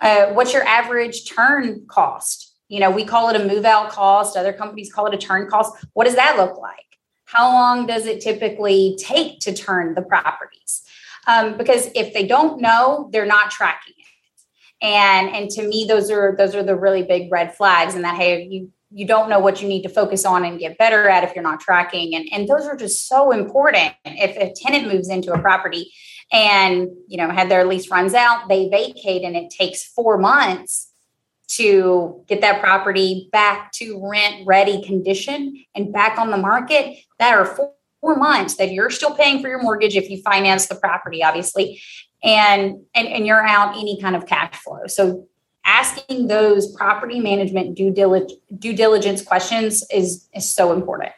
Uh, 0.00 0.28
what's 0.28 0.54
your 0.54 0.64
average 0.64 1.28
turn 1.28 1.84
cost? 1.86 2.54
You 2.68 2.80
know 2.80 2.90
we 2.90 3.04
call 3.04 3.28
it 3.28 3.38
a 3.38 3.44
move 3.46 3.66
out 3.66 3.90
cost. 3.90 4.38
Other 4.38 4.54
companies 4.54 4.90
call 4.90 5.06
it 5.06 5.14
a 5.14 5.18
turn 5.18 5.50
cost. 5.50 5.76
What 5.92 6.06
does 6.06 6.16
that 6.16 6.38
look 6.38 6.56
like? 6.56 6.76
How 7.26 7.52
long 7.52 7.86
does 7.86 8.06
it 8.06 8.22
typically 8.22 8.96
take 8.98 9.40
to 9.40 9.52
turn 9.52 9.94
the 9.94 10.02
properties? 10.02 10.82
Um, 11.26 11.58
because 11.58 11.90
if 11.94 12.14
they 12.14 12.26
don't 12.26 12.62
know 12.62 13.10
they're 13.12 13.26
not 13.26 13.50
tracking 13.50 13.92
it 13.98 14.00
and 14.82 15.28
and 15.30 15.50
to 15.50 15.66
me 15.66 15.84
those 15.88 16.10
are 16.10 16.34
those 16.36 16.54
are 16.54 16.62
the 16.62 16.76
really 16.76 17.02
big 17.02 17.30
red 17.30 17.54
flags 17.54 17.94
and 17.94 18.04
that 18.04 18.16
hey 18.16 18.44
you 18.44 18.70
you 18.92 19.06
don't 19.06 19.30
know 19.30 19.38
what 19.38 19.62
you 19.62 19.68
need 19.68 19.82
to 19.82 19.88
focus 19.88 20.24
on 20.24 20.44
and 20.44 20.58
get 20.58 20.76
better 20.76 21.08
at 21.08 21.22
if 21.22 21.34
you're 21.34 21.44
not 21.44 21.60
tracking. 21.60 22.14
And 22.14 22.28
and 22.32 22.48
those 22.48 22.66
are 22.66 22.76
just 22.76 23.08
so 23.08 23.30
important. 23.30 23.94
If 24.04 24.36
a 24.36 24.52
tenant 24.60 24.92
moves 24.92 25.08
into 25.08 25.32
a 25.32 25.38
property 25.38 25.92
and 26.32 26.88
you 27.06 27.16
know 27.16 27.30
had 27.30 27.48
their 27.48 27.64
lease 27.64 27.90
runs 27.90 28.14
out 28.14 28.48
they 28.48 28.68
vacate 28.68 29.22
and 29.22 29.36
it 29.36 29.50
takes 29.50 29.84
four 29.84 30.16
months 30.18 30.92
to 31.48 32.24
get 32.28 32.40
that 32.42 32.60
property 32.60 33.28
back 33.32 33.72
to 33.72 34.00
rent 34.08 34.46
ready 34.46 34.80
condition 34.82 35.64
and 35.74 35.92
back 35.92 36.18
on 36.18 36.30
the 36.30 36.36
market 36.36 36.96
that 37.18 37.34
are 37.34 37.44
four 37.44 38.16
months 38.16 38.56
that 38.56 38.70
you're 38.70 38.90
still 38.90 39.14
paying 39.16 39.42
for 39.42 39.48
your 39.48 39.60
mortgage 39.60 39.96
if 39.96 40.08
you 40.08 40.22
finance 40.22 40.66
the 40.66 40.76
property, 40.76 41.24
obviously, 41.24 41.82
and 42.22 42.80
and, 42.94 43.08
and 43.08 43.26
you're 43.26 43.44
out 43.44 43.76
any 43.76 44.00
kind 44.00 44.16
of 44.16 44.26
cash 44.26 44.54
flow. 44.56 44.86
So 44.86 45.26
asking 45.64 46.26
those 46.26 46.74
property 46.74 47.20
management 47.20 47.76
due 47.76 47.90
diligence 47.90 48.40
due 48.58 48.74
diligence 48.74 49.22
questions 49.22 49.84
is 49.92 50.28
is 50.34 50.52
so 50.54 50.72
important. 50.72 51.12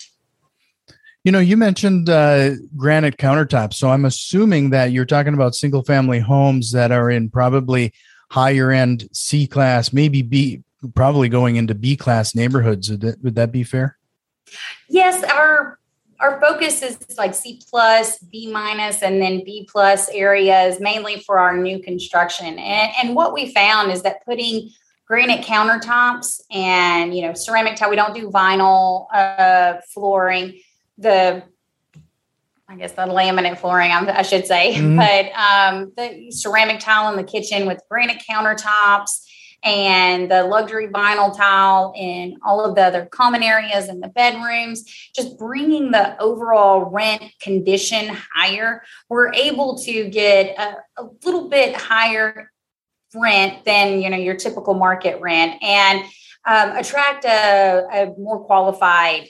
You 1.25 1.31
know, 1.31 1.38
you 1.38 1.57
mentioned 1.57 2.11
uh, 2.11 2.57
granite 2.77 3.17
countertops, 3.17 3.75
so 3.75 3.91
I'm 3.91 4.05
assuming 4.05 4.71
that 4.71 4.91
you're 4.91 5.07
talking 5.07 5.35
about 5.35 5.55
single 5.55 5.85
family 5.85 6.19
homes 6.19 6.73
that 6.73 6.91
are 6.91 7.11
in 7.11 7.31
probably 7.31 7.93
higher 8.31 8.73
end 8.73 9.09
C 9.12 9.47
class, 9.47 9.93
maybe 9.93 10.23
B, 10.23 10.65
probably 10.95 11.29
going 11.29 11.57
into 11.57 11.77
B 11.77 11.97
class 11.97 12.35
neighborhoods. 12.35 12.91
Would 12.91 13.01
that, 13.03 13.23
would 13.23 13.35
that 13.37 13.53
be 13.53 13.62
fair? 13.62 13.99
Yes, 14.88 15.23
our 15.23 15.79
our 16.23 16.41
focus 16.41 16.83
is 16.83 17.19
like 17.19 17.35
C 17.35 17.61
plus, 17.69 18.19
B 18.19 18.51
minus, 18.51 19.03
and 19.03 19.21
then 19.21 19.43
B 19.45 19.69
plus 19.71 20.09
areas, 20.11 20.81
mainly 20.81 21.19
for 21.21 21.39
our 21.41 21.57
new 21.57 21.83
construction. 21.83 22.59
And, 22.59 22.93
and 23.03 23.17
what 23.17 23.35
we 23.35 23.53
found 23.53 23.91
is 23.91 24.03
that 24.03 24.25
putting 24.25 24.71
granite 25.05 25.45
countertops 25.45 26.41
and 26.51 27.15
you 27.15 27.23
know 27.23 27.35
ceramic 27.35 27.77
tile, 27.77 27.91
we 27.91 27.97
don't 27.97 28.15
do 28.15 28.31
vinyl 28.31 29.07
uh, 29.13 29.75
flooring. 29.93 30.61
The 30.97 31.43
I 32.69 32.77
guess 32.77 32.93
the 32.93 33.03
laminate 33.03 33.59
flooring, 33.59 33.91
I 33.91 34.23
should 34.23 34.47
say, 34.47 34.75
mm-hmm. 34.75 34.97
but 34.97 35.33
um, 35.39 35.93
the 35.97 36.31
ceramic 36.31 36.81
tile 36.81 37.11
in 37.11 37.17
the 37.17 37.25
kitchen 37.25 37.67
with 37.67 37.83
granite 37.91 38.23
countertops 38.31 39.27
and 39.62 40.31
the 40.31 40.44
luxury 40.44 40.88
vinyl 40.88 41.37
tile 41.37 41.92
in 41.96 42.37
all 42.44 42.64
of 42.64 42.75
the 42.75 42.83
other 42.83 43.07
common 43.07 43.42
areas 43.42 43.88
and 43.88 44.03
the 44.03 44.09
bedrooms, 44.09 44.85
just 45.14 45.38
bringing 45.38 45.90
the 45.90 46.20
overall 46.20 46.90
rent 46.90 47.22
condition 47.40 48.14
higher, 48.35 48.83
we're 49.09 49.33
able 49.33 49.79
to 49.79 50.09
get 50.09 50.59
a, 50.59 51.03
a 51.03 51.09
little 51.25 51.48
bit 51.48 51.77
higher 51.77 52.51
rent 53.14 53.64
than 53.64 54.01
you 54.01 54.11
know 54.11 54.16
your 54.16 54.37
typical 54.37 54.75
market 54.75 55.20
rent 55.20 55.62
and 55.62 56.05
um, 56.46 56.77
attract 56.77 57.25
a, 57.25 57.87
a, 57.92 58.14
more 58.18 58.44
qualified 58.44 59.29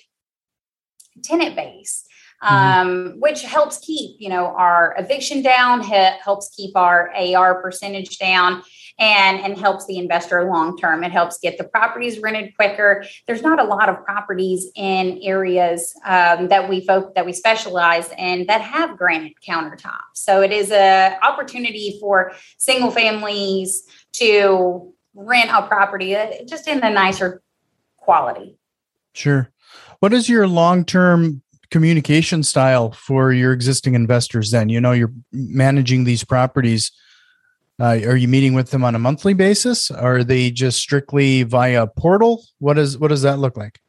tenant 1.23 1.57
base 1.57 2.05
mm-hmm. 2.43 2.55
um, 2.55 3.15
which 3.19 3.43
helps 3.43 3.79
keep 3.79 4.17
you 4.21 4.29
know 4.29 4.47
our 4.47 4.95
eviction 4.99 5.43
down 5.43 5.83
helps 5.83 6.55
keep 6.55 6.77
our 6.77 7.13
ar 7.37 7.61
percentage 7.61 8.19
down 8.19 8.63
and, 9.03 9.41
and 9.41 9.59
helps 9.59 9.85
the 9.87 9.99
investor 9.99 10.45
long 10.45 10.79
term. 10.79 11.03
It 11.03 11.11
helps 11.11 11.37
get 11.39 11.59
the 11.59 11.65
properties 11.65 12.21
rented 12.21 12.55
quicker. 12.55 13.05
There's 13.27 13.43
not 13.43 13.59
a 13.59 13.65
lot 13.65 13.89
of 13.89 14.05
properties 14.05 14.71
in 14.77 15.19
areas 15.25 15.93
um, 16.07 16.47
that 16.49 16.69
we 16.69 16.87
folk 16.87 17.17
that 17.17 17.27
we 17.27 17.33
specialize 17.33 18.11
in 18.17 18.47
that 18.47 18.61
have 18.61 18.97
granite 18.97 19.33
countertops. 19.47 20.15
So 20.15 20.41
it 20.41 20.53
is 20.53 20.71
a 20.71 21.19
opportunity 21.21 21.99
for 22.01 22.31
single 22.59 22.93
families 22.93 23.83
to 24.15 24.95
rent 25.15 25.51
a 25.53 25.67
property 25.67 26.15
uh, 26.15 26.31
just 26.47 26.69
in 26.69 26.79
a 26.85 26.91
nicer 26.91 27.43
quality. 27.97 28.57
Sure. 29.15 29.51
What 29.99 30.13
is 30.13 30.29
your 30.29 30.47
long 30.47 30.85
term 30.85 31.43
communication 31.73 32.45
style 32.45 32.93
for 32.93 33.33
your 33.33 33.53
existing 33.53 33.97
investors 33.97 34.53
then? 34.53 34.69
You 34.69 34.81
know, 34.81 34.93
you're 34.93 35.13
managing 35.33 36.05
these 36.05 36.23
properties 36.23 36.93
uh, 37.83 37.99
are 38.07 38.17
you 38.17 38.29
meeting 38.29 38.55
with 38.55 38.71
them 38.71 38.85
on 38.85 38.95
a 38.95 38.99
monthly 38.99 39.35
basis? 39.35 39.91
Are 39.91 40.23
they 40.23 40.53
just 40.53 40.79
strictly 40.79 41.43
via 41.43 41.89
portal? 41.89 42.45
What 42.61 42.79
is 42.79 42.97
what 42.97 43.09
does 43.09 43.23
that 43.23 43.41
look 43.41 43.57
like? 43.57 43.81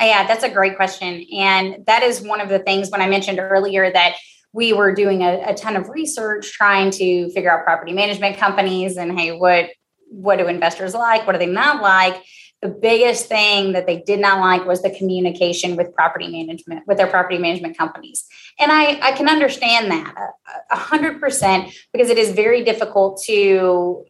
Yeah, 0.00 0.24
that's 0.26 0.44
a 0.44 0.48
great 0.48 0.76
question, 0.76 1.26
and 1.36 1.84
that 1.86 2.04
is 2.04 2.22
one 2.22 2.40
of 2.40 2.48
the 2.48 2.60
things 2.60 2.90
when 2.90 3.02
I 3.02 3.08
mentioned 3.08 3.40
earlier 3.40 3.90
that 3.90 4.14
we 4.52 4.72
were 4.72 4.94
doing 4.94 5.22
a, 5.22 5.42
a 5.48 5.54
ton 5.54 5.74
of 5.74 5.88
research 5.88 6.52
trying 6.52 6.92
to 6.92 7.28
figure 7.30 7.50
out 7.50 7.64
property 7.64 7.92
management 7.92 8.36
companies 8.36 8.96
and 8.96 9.18
hey, 9.18 9.32
what 9.36 9.70
what 10.10 10.38
do 10.38 10.46
investors 10.46 10.94
like? 10.94 11.26
What 11.26 11.32
do 11.32 11.40
they 11.40 11.46
not 11.46 11.82
like? 11.82 12.22
The 12.64 12.70
biggest 12.70 13.26
thing 13.26 13.72
that 13.72 13.86
they 13.86 14.00
did 14.00 14.18
not 14.18 14.40
like 14.40 14.66
was 14.66 14.80
the 14.80 14.88
communication 14.88 15.76
with 15.76 15.94
property 15.94 16.28
management 16.28 16.82
with 16.86 16.96
their 16.96 17.06
property 17.06 17.36
management 17.36 17.76
companies. 17.76 18.24
And 18.58 18.72
i 18.72 18.98
i 19.08 19.12
can 19.12 19.28
understand 19.28 19.90
that 19.90 20.14
uh, 20.16 20.58
a 20.70 20.76
hundred 20.76 21.20
percent 21.20 21.74
because 21.92 22.08
it 22.08 22.16
is 22.16 22.32
very 22.32 22.64
difficult 22.64 23.22
to 23.26 24.06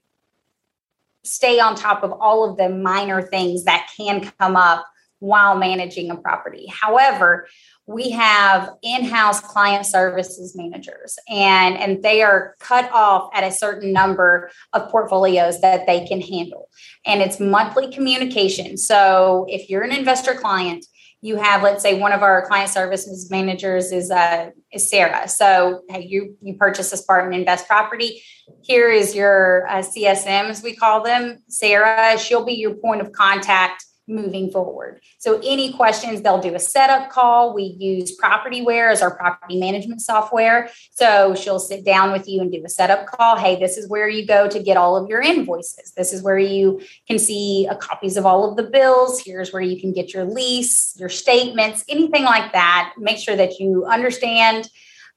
stay 1.25 1.59
on 1.59 1.75
top 1.75 2.05
of 2.05 2.13
all 2.13 2.49
of 2.49 2.57
the 2.57 2.69
minor 2.69 3.23
things 3.23 3.65
that 3.65 3.91
can 3.97 4.31
come 4.39 4.55
up 4.55 4.87
while 5.25 5.57
managing 5.57 6.11
a 6.11 6.17
property. 6.17 6.67
However 6.67 7.49
we 7.87 8.11
have 8.11 8.71
in-house 8.83 9.41
client 9.41 9.85
services 9.85 10.55
managers 10.57 11.19
and 11.29 11.77
and 11.77 12.03
they 12.03 12.23
are 12.23 12.55
cut 12.59 12.91
off 12.93 13.31
at 13.35 13.45
a 13.45 13.53
certain 13.53 13.93
number 13.93 14.51
of 14.73 14.89
portfolios 14.91 15.61
that 15.61 15.87
they 15.87 16.07
can 16.07 16.21
handle. 16.21 16.69
And 17.05 17.21
it's 17.21 17.39
monthly 17.41 17.91
communication. 17.93 18.79
So 18.79 19.47
if 19.49 19.69
you're 19.69 19.83
an 19.83 19.93
investor 19.93 20.35
client 20.35 20.85
you 21.23 21.37
have 21.37 21.63
let's 21.63 21.83
say 21.83 21.99
one 21.99 22.13
of 22.13 22.23
our 22.23 22.47
client 22.47 22.69
services 22.69 23.31
managers 23.31 23.93
is 23.93 24.11
uh 24.11 24.51
is 24.71 24.91
sarah. 24.91 25.27
So 25.27 25.83
hey 25.89 26.07
you 26.07 26.37
you 26.43 26.55
purchase 26.55 26.93
a 26.93 26.99
spartan 26.99 27.33
invest 27.33 27.67
property. 27.67 28.23
Here 28.63 28.91
is 28.91 29.15
your 29.15 29.67
uh, 29.67 29.79
csm 29.79 30.51
as 30.51 30.63
we 30.63 30.77
call 30.77 31.03
them. 31.03 31.39
Sarah 31.49 32.19
she'll 32.19 32.45
be 32.45 32.53
your 32.53 32.75
point 32.75 33.01
of 33.01 33.13
contact 33.13 33.87
moving 34.07 34.51
forward. 34.51 35.01
So 35.19 35.41
any 35.43 35.73
questions, 35.73 36.21
they'll 36.21 36.41
do 36.41 36.55
a 36.55 36.59
setup 36.59 37.11
call. 37.11 37.55
We 37.55 37.63
use 37.79 38.19
Propertyware 38.19 38.91
as 38.91 39.03
our 39.03 39.17
property 39.17 39.59
management 39.59 40.03
software. 40.03 40.69
So 40.93 41.35
she'll 41.35 41.59
sit 41.59 41.85
down 41.85 42.13
with 42.13 42.29
you 42.29 42.41
and 42.41 42.53
do 42.53 42.63
a 42.65 42.69
setup 42.69 43.07
call. 43.07 43.37
Hey, 43.37 43.59
this 43.59 43.77
is 43.77 43.89
where 43.89 44.09
you 44.09 44.27
go 44.27 44.49
to 44.49 44.63
get 44.63 44.77
all 44.77 44.97
of 44.97 45.09
your 45.09 45.23
invoices. 45.23 45.93
This 45.97 46.13
is 46.13 46.23
where 46.23 46.39
you 46.39 46.81
can 47.09 47.19
see 47.19 47.69
copies 47.81 48.17
of 48.17 48.27
all 48.27 48.51
of 48.51 48.57
the 48.57 48.71
bills. 48.71 49.23
Here's 49.25 49.53
where 49.53 49.63
you 49.63 49.81
can 49.81 49.93
get 49.93 50.13
your 50.13 50.25
lease, 50.25 50.95
your 50.99 51.09
statements, 51.09 51.85
anything 51.89 52.25
like 52.25 52.53
that. 52.53 52.93
Make 52.99 53.19
sure 53.19 53.37
that 53.37 53.59
you 53.59 53.87
understand 53.87 54.69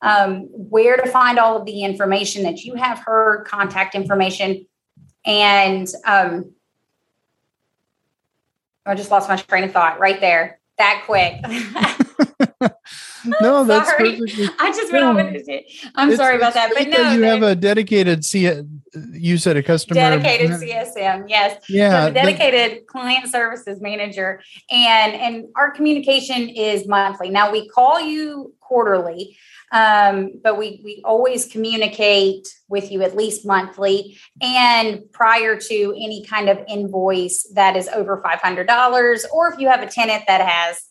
um, 0.02 0.48
where 0.52 0.96
to 0.98 1.10
find 1.10 1.40
all 1.40 1.58
of 1.58 1.66
the 1.66 1.84
information 1.84 2.44
that 2.44 2.64
you 2.64 2.76
have 2.76 3.00
her 3.00 3.44
contact 3.46 3.96
information 3.96 4.66
and 5.26 5.88
um, 6.06 6.54
I 8.88 8.96
just 8.96 9.12
lost 9.12 9.30
my 9.30 9.36
train 9.36 9.64
of 9.64 9.72
thought 9.72 10.00
right 10.00 10.20
there. 10.20 10.60
That 10.78 11.04
quick. 11.06 11.42
no, 13.42 13.64
that's 13.64 13.92
perfectly. 13.92 14.48
I 14.60 14.72
just 14.72 14.92
went 14.92 15.04
no. 15.04 15.12
over 15.12 15.20
it. 15.22 15.66
I'm 15.96 16.10
it's, 16.10 16.18
sorry 16.18 16.36
about 16.36 16.54
that, 16.54 16.72
but 16.76 16.88
no, 16.88 17.12
you 17.12 17.24
have 17.24 17.44
a 17.44 17.56
dedicated 17.56 18.24
C. 18.24 18.48
Uh, 18.48 18.64
you 19.12 19.38
said 19.38 19.58
a 19.58 19.64
customer 19.64 19.96
dedicated 19.96 20.52
CSM. 20.52 21.26
Yes, 21.28 21.64
yeah, 21.70 22.08
so 22.08 22.14
dedicated 22.14 22.80
that, 22.80 22.88
client 22.88 23.28
services 23.30 23.82
manager, 23.82 24.42
and 24.70 25.14
and 25.14 25.46
our 25.56 25.72
communication 25.72 26.50
is 26.50 26.88
monthly. 26.88 27.30
Now 27.30 27.52
we 27.52 27.68
call 27.70 28.00
you 28.00 28.54
quarterly, 28.60 29.38
um, 29.72 30.40
but 30.44 30.58
we 30.58 30.82
we 30.84 31.02
always 31.04 31.46
communicate 31.46 32.48
with 32.70 32.92
you 32.92 33.02
at 33.02 33.16
least 33.16 33.46
monthly 33.46 34.18
and 34.42 35.02
prior 35.12 35.60
to 35.60 35.94
any 35.98 36.26
kind 36.26 36.50
of 36.50 36.60
invoice 36.68 37.44
that 37.54 37.76
is 37.76 37.88
over 37.90 38.22
$500 38.24 39.26
or 39.34 39.54
if 39.54 39.60
you 39.60 39.68
have 39.68 39.82
a 39.82 39.88
tenant 39.88 40.24
that 40.28 40.42
has 40.42 40.82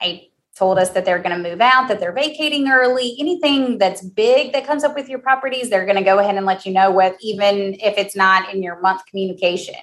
hey 0.00 0.30
told 0.56 0.78
us 0.78 0.90
that 0.90 1.04
they're 1.04 1.22
going 1.22 1.42
to 1.42 1.50
move 1.50 1.60
out, 1.60 1.86
that 1.88 2.00
they're 2.00 2.12
vacating 2.12 2.68
early, 2.68 3.14
anything 3.20 3.76
that's 3.76 4.02
big 4.02 4.52
that 4.54 4.66
comes 4.66 4.84
up 4.84 4.94
with 4.94 5.08
your 5.08 5.18
properties, 5.18 5.68
they're 5.68 5.84
going 5.84 5.98
to 5.98 6.02
go 6.02 6.18
ahead 6.18 6.34
and 6.34 6.46
let 6.46 6.64
you 6.64 6.72
know 6.72 6.90
what, 6.90 7.14
even 7.20 7.74
if 7.74 7.98
it's 7.98 8.16
not 8.16 8.52
in 8.52 8.62
your 8.62 8.80
month 8.80 9.02
communication. 9.06 9.74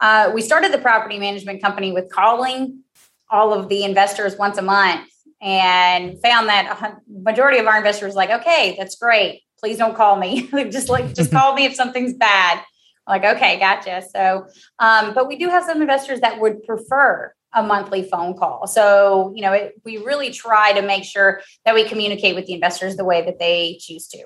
Uh, 0.00 0.30
we 0.32 0.40
started 0.40 0.72
the 0.72 0.78
property 0.78 1.18
management 1.18 1.60
company 1.60 1.90
with 1.90 2.10
calling 2.12 2.80
all 3.28 3.52
of 3.52 3.68
the 3.68 3.82
investors 3.82 4.36
once 4.36 4.56
a 4.56 4.62
month 4.62 5.08
and 5.44 6.18
found 6.22 6.48
that 6.48 6.78
a 6.80 6.96
majority 7.20 7.58
of 7.58 7.66
our 7.66 7.76
investors 7.76 8.14
like, 8.14 8.30
okay, 8.30 8.74
that's 8.78 8.96
great. 8.96 9.42
Please 9.60 9.76
don't 9.76 9.94
call 9.94 10.16
me. 10.16 10.48
just 10.70 10.88
like, 10.88 11.14
just 11.14 11.30
call 11.30 11.54
me 11.54 11.66
if 11.66 11.74
something's 11.74 12.14
bad. 12.14 12.62
like, 13.06 13.24
okay, 13.24 13.58
gotcha. 13.58 14.02
So, 14.10 14.46
um, 14.78 15.12
but 15.12 15.28
we 15.28 15.36
do 15.36 15.50
have 15.50 15.64
some 15.64 15.82
investors 15.82 16.20
that 16.20 16.40
would 16.40 16.64
prefer 16.64 17.32
a 17.52 17.62
monthly 17.62 18.02
phone 18.02 18.36
call. 18.36 18.66
So, 18.66 19.32
you 19.36 19.42
know, 19.42 19.52
it, 19.52 19.74
we 19.84 19.98
really 19.98 20.30
try 20.30 20.72
to 20.72 20.80
make 20.80 21.04
sure 21.04 21.42
that 21.66 21.74
we 21.74 21.84
communicate 21.84 22.34
with 22.34 22.46
the 22.46 22.54
investors 22.54 22.96
the 22.96 23.04
way 23.04 23.22
that 23.22 23.38
they 23.38 23.76
choose 23.80 24.08
to. 24.08 24.24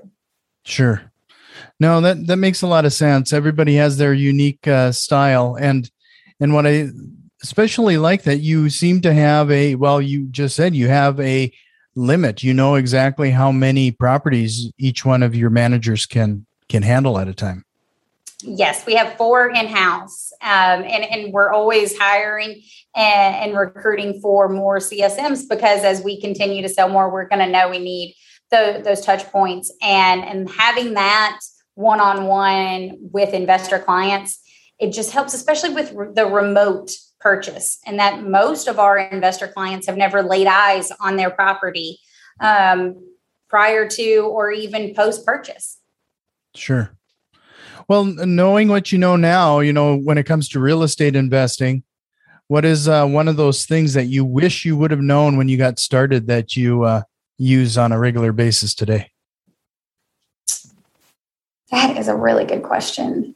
Sure. 0.64 1.02
No, 1.80 2.00
that 2.00 2.28
that 2.28 2.36
makes 2.36 2.62
a 2.62 2.68
lot 2.68 2.84
of 2.84 2.92
sense. 2.92 3.32
Everybody 3.32 3.74
has 3.74 3.96
their 3.96 4.14
unique 4.14 4.66
uh, 4.68 4.92
style, 4.92 5.56
and 5.60 5.90
and 6.38 6.54
what 6.54 6.66
I 6.66 6.88
especially 7.42 7.96
like 7.96 8.22
that 8.22 8.38
you 8.38 8.70
seem 8.70 9.00
to 9.02 9.12
have 9.12 9.50
a 9.50 9.74
well, 9.74 10.00
you 10.00 10.26
just 10.28 10.56
said 10.56 10.74
you 10.74 10.88
have 10.88 11.18
a 11.20 11.52
limit. 11.94 12.42
You 12.42 12.54
know 12.54 12.74
exactly 12.74 13.30
how 13.30 13.52
many 13.52 13.90
properties 13.90 14.72
each 14.78 15.04
one 15.04 15.22
of 15.22 15.34
your 15.34 15.50
managers 15.50 16.06
can 16.06 16.46
can 16.68 16.82
handle 16.82 17.18
at 17.18 17.28
a 17.28 17.34
time. 17.34 17.64
Yes, 18.42 18.86
we 18.86 18.94
have 18.94 19.16
four 19.16 19.48
in 19.48 19.66
house, 19.66 20.32
um, 20.42 20.82
and 20.82 21.04
and 21.04 21.32
we're 21.32 21.52
always 21.52 21.98
hiring 21.98 22.62
and, 22.94 23.34
and 23.34 23.58
recruiting 23.58 24.20
for 24.20 24.48
more 24.48 24.78
CSMs 24.78 25.48
because 25.48 25.82
as 25.82 26.02
we 26.02 26.20
continue 26.20 26.62
to 26.62 26.68
sell 26.68 26.88
more, 26.88 27.10
we're 27.10 27.28
going 27.28 27.44
to 27.44 27.50
know 27.50 27.68
we 27.68 27.78
need 27.78 28.14
the, 28.50 28.80
those 28.84 29.00
touch 29.00 29.24
points 29.26 29.72
and 29.82 30.22
and 30.24 30.50
having 30.50 30.94
that 30.94 31.40
one 31.78 32.00
on 32.00 32.24
one 32.24 32.98
with 33.12 33.32
investor 33.32 33.78
clients, 33.78 34.40
it 34.80 34.90
just 34.90 35.12
helps, 35.12 35.32
especially 35.32 35.70
with 35.70 36.14
the 36.16 36.26
remote 36.26 36.90
purchase, 37.20 37.78
and 37.86 37.98
that 37.98 38.22
most 38.22 38.68
of 38.68 38.78
our 38.78 38.98
investor 38.98 39.48
clients 39.48 39.86
have 39.86 39.96
never 39.96 40.22
laid 40.22 40.46
eyes 40.46 40.92
on 41.00 41.16
their 41.16 41.30
property 41.30 41.98
um, 42.40 42.96
prior 43.48 43.88
to 43.88 44.18
or 44.20 44.50
even 44.50 44.94
post 44.94 45.24
purchase. 45.26 45.78
Sure. 46.54 46.90
Well, 47.88 48.04
knowing 48.04 48.68
what 48.68 48.92
you 48.92 48.98
know 48.98 49.16
now, 49.16 49.60
you 49.60 49.72
know, 49.72 49.96
when 49.96 50.18
it 50.18 50.26
comes 50.26 50.48
to 50.50 50.60
real 50.60 50.82
estate 50.82 51.16
investing, 51.16 51.84
what 52.48 52.64
is 52.64 52.88
uh, 52.88 53.06
one 53.06 53.28
of 53.28 53.36
those 53.36 53.66
things 53.66 53.94
that 53.94 54.06
you 54.06 54.24
wish 54.24 54.64
you 54.64 54.76
would 54.76 54.90
have 54.90 55.00
known 55.00 55.36
when 55.36 55.48
you 55.48 55.56
got 55.56 55.78
started 55.78 56.26
that 56.26 56.56
you 56.56 56.84
uh, 56.84 57.02
use 57.36 57.78
on 57.78 57.92
a 57.92 57.98
regular 57.98 58.32
basis 58.32 58.74
today? 58.74 59.10
That 61.70 61.96
is 61.96 62.08
a 62.08 62.16
really 62.16 62.44
good 62.44 62.62
question. 62.62 63.34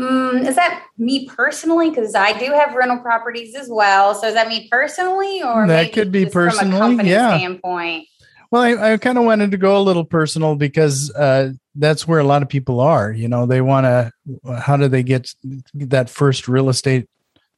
Mm, 0.00 0.46
is 0.46 0.56
that 0.56 0.86
me 0.96 1.26
personally? 1.26 1.90
Because 1.90 2.14
I 2.14 2.32
do 2.38 2.46
have 2.52 2.74
rental 2.74 2.98
properties 2.98 3.54
as 3.54 3.68
well. 3.68 4.14
So 4.14 4.28
is 4.28 4.34
that 4.34 4.48
me 4.48 4.66
personally, 4.70 5.42
or 5.42 5.66
that 5.66 5.92
could 5.92 6.10
be 6.10 6.26
personally? 6.26 7.04
yeah. 7.06 7.36
Standpoint. 7.36 8.06
Well, 8.50 8.62
I, 8.62 8.94
I 8.94 8.96
kind 8.96 9.18
of 9.18 9.24
wanted 9.24 9.50
to 9.50 9.58
go 9.58 9.78
a 9.78 9.82
little 9.82 10.04
personal 10.04 10.56
because 10.56 11.14
uh, 11.14 11.52
that's 11.74 12.08
where 12.08 12.18
a 12.18 12.24
lot 12.24 12.42
of 12.42 12.48
people 12.48 12.80
are. 12.80 13.12
You 13.12 13.28
know, 13.28 13.44
they 13.44 13.60
want 13.60 13.84
to. 13.84 14.10
How 14.58 14.76
do 14.76 14.88
they 14.88 15.02
get 15.02 15.34
that 15.74 16.08
first 16.08 16.48
real 16.48 16.70
estate 16.70 17.08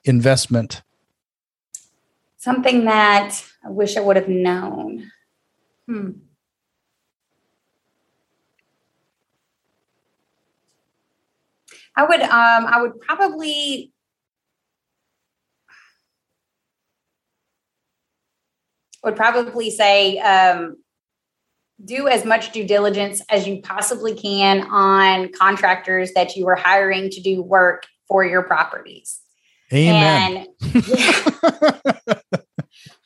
investment? 0.05 0.83
Something 2.39 2.87
that 2.87 3.41
I 3.65 3.71
wish 3.71 3.97
I 3.97 4.01
would 4.01 4.17
have 4.17 4.29
known. 4.29 5.11
Hmm. 5.87 6.11
I 11.97 12.07
would. 12.07 12.23
Um, 12.23 12.67
I 12.67 12.81
would 12.81 13.01
probably 13.01 13.93
would 19.05 19.17
probably 19.17 19.71
say 19.71 20.19
um, 20.19 20.77
do 21.85 22.09
as 22.09 22.25
much 22.25 22.53
due 22.53 22.67
diligence 22.67 23.21
as 23.29 23.47
you 23.47 23.61
possibly 23.61 24.15
can 24.15 24.63
on 24.71 25.33
contractors 25.33 26.13
that 26.13 26.37
you 26.37 26.47
are 26.49 26.55
hiring 26.55 27.11
to 27.11 27.21
do 27.21 27.43
work 27.43 27.87
for 28.07 28.25
your 28.25 28.43
properties. 28.43 29.21
Amen. 29.73 30.47
And 30.61 30.75
yeah, 30.75 31.23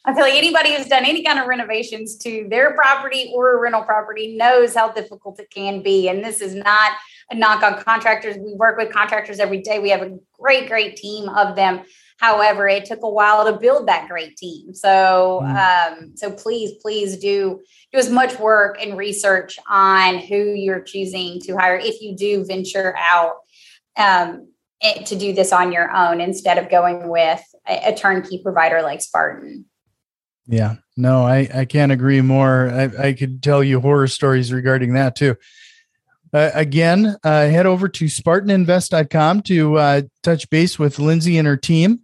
I 0.05 0.15
feel 0.15 0.23
like 0.23 0.35
anybody 0.35 0.75
who's 0.75 0.87
done 0.87 1.05
any 1.05 1.23
kind 1.23 1.39
of 1.39 1.47
renovations 1.47 2.17
to 2.19 2.47
their 2.51 2.75
property 2.75 3.33
or 3.35 3.57
a 3.57 3.61
rental 3.61 3.83
property 3.83 4.37
knows 4.37 4.75
how 4.75 4.93
difficult 4.93 5.41
it 5.41 5.51
can 5.51 5.83
be. 5.83 6.09
And 6.09 6.25
this 6.25 6.41
is 6.41 6.55
not 6.55 6.93
a 7.31 7.35
knock 7.35 7.63
on 7.63 7.83
contractors. 7.83 8.37
We 8.37 8.55
work 8.55 8.79
with 8.79 8.93
contractors 8.93 9.39
every 9.39 9.61
day. 9.61 9.79
We 9.79 9.91
have 9.91 10.03
a 10.03 10.19
great, 10.39 10.69
great 10.69 10.97
team 10.97 11.29
of 11.29 11.57
them 11.57 11.83
However, 12.19 12.67
it 12.67 12.87
took 12.87 13.03
a 13.03 13.11
while 13.11 13.45
to 13.45 13.59
build 13.59 13.89
that 13.89 14.09
great 14.09 14.37
team. 14.37 14.73
So, 14.73 15.43
mm. 15.45 15.99
um, 15.99 16.13
so 16.17 16.31
please, 16.33 16.73
please 16.81 17.19
do 17.19 17.61
do 17.93 17.99
as 17.99 18.09
much 18.09 18.39
work 18.39 18.79
and 18.81 18.97
research 18.97 19.59
on 19.69 20.19
who 20.19 20.37
you're 20.37 20.81
choosing 20.81 21.41
to 21.43 21.57
hire 21.57 21.77
if 21.77 22.01
you 22.01 22.17
do 22.17 22.45
venture 22.45 22.97
out 22.97 23.35
um, 23.99 24.49
to 25.05 25.17
do 25.17 25.35
this 25.35 25.53
on 25.53 25.73
your 25.73 25.91
own 25.95 26.21
instead 26.21 26.57
of 26.57 26.71
going 26.71 27.09
with 27.09 27.43
a, 27.69 27.91
a 27.91 27.95
turnkey 27.95 28.41
provider 28.43 28.81
like 28.83 29.03
Spartan. 29.03 29.67
Yeah, 30.47 30.77
no, 30.97 31.25
I, 31.25 31.49
I 31.53 31.65
can't 31.67 31.93
agree 31.93 32.21
more. 32.23 32.71
I, 32.71 33.09
I 33.09 33.13
could 33.13 33.43
tell 33.43 33.63
you 33.63 33.81
horror 33.81 34.07
stories 34.07 34.53
regarding 34.53 34.95
that 34.95 35.17
too. 35.17 35.37
Uh, 36.33 36.51
again, 36.55 37.17
uh, 37.25 37.47
head 37.47 37.67
over 37.67 37.89
to 37.89 38.07
SpartanInvest.com 38.07 39.43
to 39.43 39.77
uh, 39.77 40.03
touch 40.23 40.51
base 40.51 40.79
with 40.79 40.99
Lindsay 40.99 41.39
and 41.39 41.47
her 41.47 41.57
team. 41.57 42.01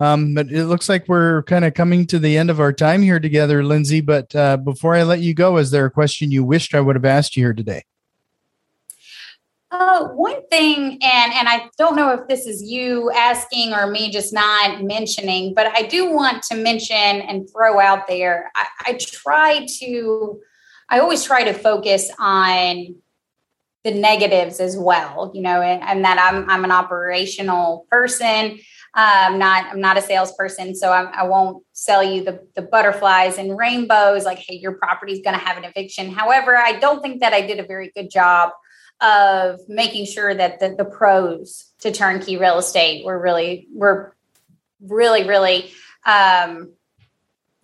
Um, 0.00 0.34
but 0.34 0.50
it 0.50 0.66
looks 0.66 0.88
like 0.88 1.08
we're 1.08 1.42
kind 1.42 1.64
of 1.64 1.74
coming 1.74 2.06
to 2.06 2.18
the 2.20 2.38
end 2.38 2.50
of 2.50 2.60
our 2.60 2.72
time 2.72 3.02
here 3.02 3.18
together, 3.18 3.64
Lindsay. 3.64 4.00
But 4.00 4.34
uh, 4.34 4.56
before 4.56 4.94
I 4.94 5.02
let 5.02 5.20
you 5.20 5.34
go, 5.34 5.56
is 5.56 5.72
there 5.72 5.86
a 5.86 5.90
question 5.90 6.30
you 6.30 6.44
wished 6.44 6.74
I 6.74 6.80
would 6.80 6.94
have 6.94 7.04
asked 7.04 7.36
you 7.36 7.44
here 7.44 7.52
today? 7.52 7.82
Uh, 9.70 10.06
one 10.08 10.46
thing, 10.48 10.98
and 11.02 11.32
and 11.34 11.46
I 11.46 11.68
don't 11.76 11.94
know 11.94 12.14
if 12.14 12.26
this 12.26 12.46
is 12.46 12.62
you 12.62 13.10
asking 13.10 13.74
or 13.74 13.86
me 13.90 14.10
just 14.10 14.32
not 14.32 14.82
mentioning, 14.82 15.52
but 15.52 15.66
I 15.66 15.82
do 15.82 16.10
want 16.10 16.42
to 16.44 16.54
mention 16.54 16.96
and 16.96 17.46
throw 17.52 17.78
out 17.78 18.06
there. 18.06 18.50
I, 18.54 18.66
I 18.86 18.92
try 18.98 19.66
to, 19.80 20.40
I 20.88 21.00
always 21.00 21.22
try 21.22 21.44
to 21.44 21.52
focus 21.52 22.10
on 22.18 22.96
the 23.84 23.92
negatives 23.92 24.60
as 24.60 24.76
well, 24.76 25.30
you 25.34 25.42
know, 25.42 25.62
and, 25.62 25.82
and 25.82 26.04
that 26.04 26.18
I'm 26.18 26.48
I'm 26.50 26.64
an 26.64 26.72
operational 26.72 27.86
person. 27.90 28.58
I'm 28.94 29.38
not 29.38 29.66
I'm 29.66 29.80
not 29.80 29.98
a 29.98 30.02
salesperson, 30.02 30.74
so 30.74 30.92
I'm, 30.92 31.08
I 31.12 31.22
will 31.24 31.44
not 31.44 31.62
sell 31.72 32.02
you 32.02 32.24
the 32.24 32.46
the 32.54 32.62
butterflies 32.62 33.38
and 33.38 33.56
rainbows. 33.56 34.24
Like, 34.24 34.38
hey, 34.38 34.56
your 34.56 34.72
property's 34.72 35.22
going 35.22 35.38
to 35.38 35.44
have 35.44 35.56
an 35.56 35.64
eviction. 35.64 36.10
However, 36.10 36.56
I 36.56 36.72
don't 36.78 37.02
think 37.02 37.20
that 37.20 37.32
I 37.32 37.42
did 37.46 37.60
a 37.60 37.66
very 37.66 37.92
good 37.94 38.10
job 38.10 38.50
of 39.00 39.60
making 39.68 40.06
sure 40.06 40.34
that 40.34 40.58
the, 40.58 40.74
the 40.76 40.84
pros 40.84 41.72
to 41.80 41.92
turnkey 41.92 42.36
real 42.36 42.58
estate 42.58 43.04
were 43.04 43.20
really 43.20 43.68
were 43.72 44.16
really 44.80 45.24
really 45.24 45.70
um, 46.04 46.72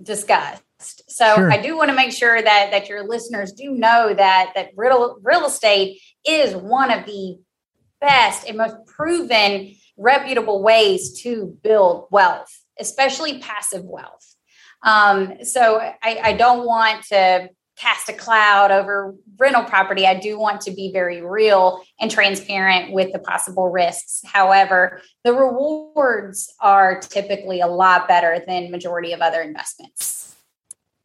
discussed. 0.01 0.64
So 1.09 1.35
sure. 1.35 1.53
I 1.53 1.61
do 1.61 1.77
want 1.77 1.91
to 1.91 1.97
make 1.97 2.13
sure 2.13 2.41
that 2.41 2.71
that 2.71 2.89
your 2.89 3.07
listeners 3.07 3.53
do 3.53 3.71
know 3.71 4.15
that 4.15 4.53
that 4.55 4.71
real 4.77 5.19
real 5.23 5.47
estate 5.47 6.01
is 6.27 6.55
one 6.55 6.91
of 6.91 7.07
the 7.07 7.39
best 8.01 8.47
and 8.49 8.59
most 8.59 8.77
proven 8.87 9.75
reputable 9.97 10.63
ways 10.63 11.23
to 11.23 11.57
build 11.63 12.07
wealth, 12.11 12.63
especially 12.79 13.39
passive 13.39 13.85
wealth. 13.85 14.35
Um, 14.83 15.45
so 15.45 15.79
I, 15.79 16.21
I 16.23 16.33
don't 16.35 16.67
want 16.67 17.05
to 17.05 17.49
cast 17.77 18.09
a 18.09 18.13
cloud 18.13 18.71
over 18.71 19.15
rental 19.37 19.65
property. 19.65 20.07
I 20.07 20.19
do 20.19 20.39
want 20.39 20.61
to 20.63 20.71
be 20.71 20.93
very 20.93 21.23
real 21.23 21.83
and 22.01 22.11
transparent 22.11 22.93
with 22.93 23.13
the 23.13 23.19
possible 23.19 23.69
risks. 23.69 24.21
However, 24.25 25.01
the 25.25 25.33
rewards 25.33 26.55
are 26.61 27.01
typically 27.01 27.61
a 27.61 27.67
lot 27.67 28.07
better 28.07 28.45
than 28.47 28.71
majority 28.71 29.13
of 29.13 29.21
other 29.21 29.43
investments. 29.43 30.24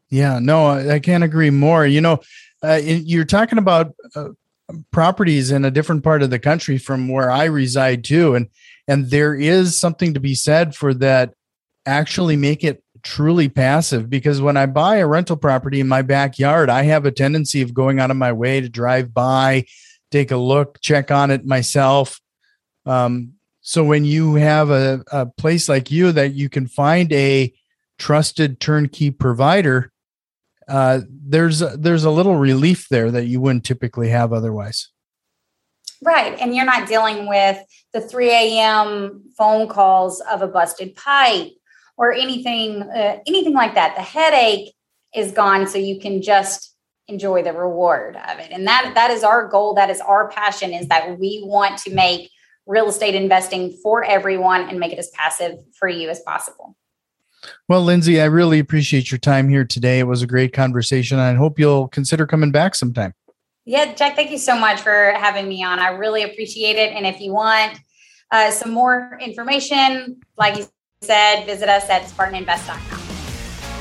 Yeah, 0.09 0.39
no, 0.39 0.69
I 0.69 0.99
can't 0.99 1.23
agree 1.23 1.51
more. 1.51 1.85
You 1.85 2.01
know, 2.01 2.19
uh, 2.63 2.79
you're 2.83 3.25
talking 3.25 3.59
about 3.59 3.93
uh, 4.15 4.29
properties 4.91 5.51
in 5.51 5.65
a 5.65 5.71
different 5.71 6.03
part 6.03 6.23
of 6.23 6.29
the 6.29 6.39
country 6.39 6.77
from 6.77 7.07
where 7.09 7.29
I 7.29 7.45
reside 7.45 8.03
too, 8.03 8.35
and 8.35 8.47
and 8.87 9.09
there 9.11 9.35
is 9.35 9.77
something 9.77 10.13
to 10.13 10.19
be 10.19 10.35
said 10.35 10.75
for 10.75 10.93
that. 10.95 11.33
Actually, 11.85 12.35
make 12.35 12.63
it 12.63 12.83
truly 13.01 13.49
passive 13.49 14.09
because 14.09 14.41
when 14.41 14.57
I 14.57 14.65
buy 14.65 14.97
a 14.97 15.07
rental 15.07 15.37
property 15.37 15.79
in 15.79 15.87
my 15.87 16.01
backyard, 16.01 16.69
I 16.69 16.83
have 16.83 17.05
a 17.05 17.11
tendency 17.11 17.61
of 17.61 17.73
going 17.73 17.99
out 17.99 18.11
of 18.11 18.17
my 18.17 18.31
way 18.31 18.61
to 18.61 18.69
drive 18.69 19.13
by, 19.13 19.65
take 20.11 20.31
a 20.31 20.37
look, 20.37 20.79
check 20.81 21.09
on 21.09 21.31
it 21.31 21.45
myself. 21.45 22.19
Um, 22.85 23.33
so 23.61 23.83
when 23.83 24.05
you 24.05 24.35
have 24.35 24.69
a, 24.69 25.03
a 25.11 25.25
place 25.25 25.69
like 25.69 25.91
you 25.91 26.11
that 26.11 26.33
you 26.33 26.49
can 26.49 26.67
find 26.67 27.11
a 27.13 27.53
trusted 27.97 28.59
turnkey 28.59 29.11
provider, 29.11 29.91
uh, 30.69 31.01
there's 31.09 31.61
a, 31.61 31.75
there's 31.77 32.03
a 32.03 32.11
little 32.11 32.37
relief 32.37 32.87
there 32.89 33.11
that 33.11 33.25
you 33.25 33.41
wouldn't 33.41 33.65
typically 33.65 34.09
have 34.09 34.31
otherwise. 34.31 34.89
Right, 36.01 36.37
and 36.39 36.55
you're 36.55 36.65
not 36.65 36.87
dealing 36.87 37.27
with 37.27 37.57
the 37.91 37.99
3 37.99 38.29
a.m. 38.29 39.23
phone 39.37 39.67
calls 39.67 40.21
of 40.21 40.41
a 40.41 40.47
busted 40.47 40.95
pipe 40.95 41.51
or 41.97 42.13
anything 42.13 42.83
uh, 42.83 43.19
anything 43.27 43.53
like 43.53 43.75
that. 43.75 43.95
The 43.97 44.01
headache 44.01 44.73
is 45.13 45.33
gone, 45.33 45.67
so 45.67 45.77
you 45.77 45.99
can 45.99 46.21
just 46.21 46.73
enjoy 47.07 47.43
the 47.43 47.51
reward 47.51 48.15
of 48.15 48.39
it. 48.39 48.51
And 48.51 48.65
that 48.67 48.93
that 48.95 49.11
is 49.11 49.23
our 49.23 49.49
goal. 49.49 49.73
That 49.73 49.89
is 49.89 49.99
our 49.99 50.29
passion. 50.29 50.71
Is 50.71 50.87
that 50.87 51.19
we 51.19 51.41
want 51.43 51.77
to 51.79 51.93
make 51.93 52.29
real 52.65 52.87
estate 52.87 53.15
investing 53.15 53.75
for 53.83 54.05
everyone 54.05 54.69
and 54.69 54.79
make 54.79 54.93
it 54.93 54.99
as 54.99 55.09
passive 55.09 55.57
for 55.77 55.89
you 55.89 56.07
as 56.07 56.21
possible. 56.21 56.77
Well, 57.67 57.81
Lindsay, 57.81 58.21
I 58.21 58.25
really 58.25 58.59
appreciate 58.59 59.11
your 59.11 59.19
time 59.19 59.49
here 59.49 59.65
today. 59.65 59.99
It 59.99 60.07
was 60.07 60.21
a 60.21 60.27
great 60.27 60.53
conversation. 60.53 61.19
I 61.19 61.33
hope 61.33 61.59
you'll 61.59 61.87
consider 61.87 62.25
coming 62.27 62.51
back 62.51 62.75
sometime. 62.75 63.13
Yeah, 63.65 63.93
Jack, 63.93 64.15
thank 64.15 64.31
you 64.31 64.37
so 64.37 64.57
much 64.57 64.81
for 64.81 65.13
having 65.17 65.47
me 65.47 65.63
on. 65.63 65.79
I 65.79 65.89
really 65.89 66.23
appreciate 66.23 66.75
it. 66.75 66.91
And 66.93 67.05
if 67.05 67.21
you 67.21 67.33
want 67.33 67.79
uh, 68.31 68.51
some 68.51 68.71
more 68.71 69.17
information, 69.21 70.21
like 70.37 70.57
you 70.57 70.67
said, 71.01 71.45
visit 71.45 71.69
us 71.69 71.89
at 71.89 72.03
SpartanInvest.com. 72.03 72.99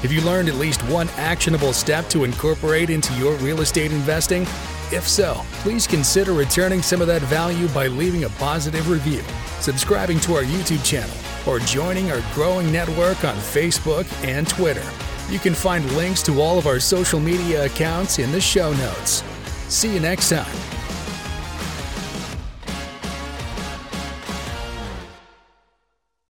Have 0.03 0.13
you 0.13 0.21
learned 0.21 0.49
at 0.49 0.55
least 0.55 0.81
one 0.83 1.09
actionable 1.17 1.73
step 1.73 2.09
to 2.11 2.23
incorporate 2.23 2.89
into 2.89 3.13
your 3.15 3.35
real 3.37 3.63
estate 3.63 3.91
investing? 3.91 4.43
If 4.91 5.09
so, 5.09 5.43
please 5.55 5.87
consider 5.87 6.33
returning 6.33 6.83
some 6.83 7.01
of 7.01 7.09
that 7.09 7.21
value 7.23 7.67
by 7.69 7.89
leaving 7.89 8.25
a 8.25 8.29
positive 8.31 8.89
review, 8.89 9.23
subscribing 9.61 10.21
to 10.21 10.35
our 10.35 10.45
YouTube 10.45 10.85
channel, 10.85 11.15
or 11.47 11.59
joining 11.61 12.11
our 12.11 12.23
growing 12.35 12.73
network 12.73 13.25
on 13.25 13.37
Facebook 13.37 14.07
and 14.25 14.49
Twitter. 14.49 14.89
You 15.31 15.39
can 15.39 15.55
find 15.55 15.91
links 15.97 16.23
to 16.23 16.41
all 16.41 16.59
of 16.59 16.67
our 16.67 16.81
social 16.81 17.21
media 17.21 17.67
accounts 17.67 18.19
in 18.19 18.33
the 18.33 18.41
show 18.41 18.73
notes. 18.73 19.23
See 19.69 19.93
you 19.93 20.01
next 20.01 20.31
time. 20.31 20.78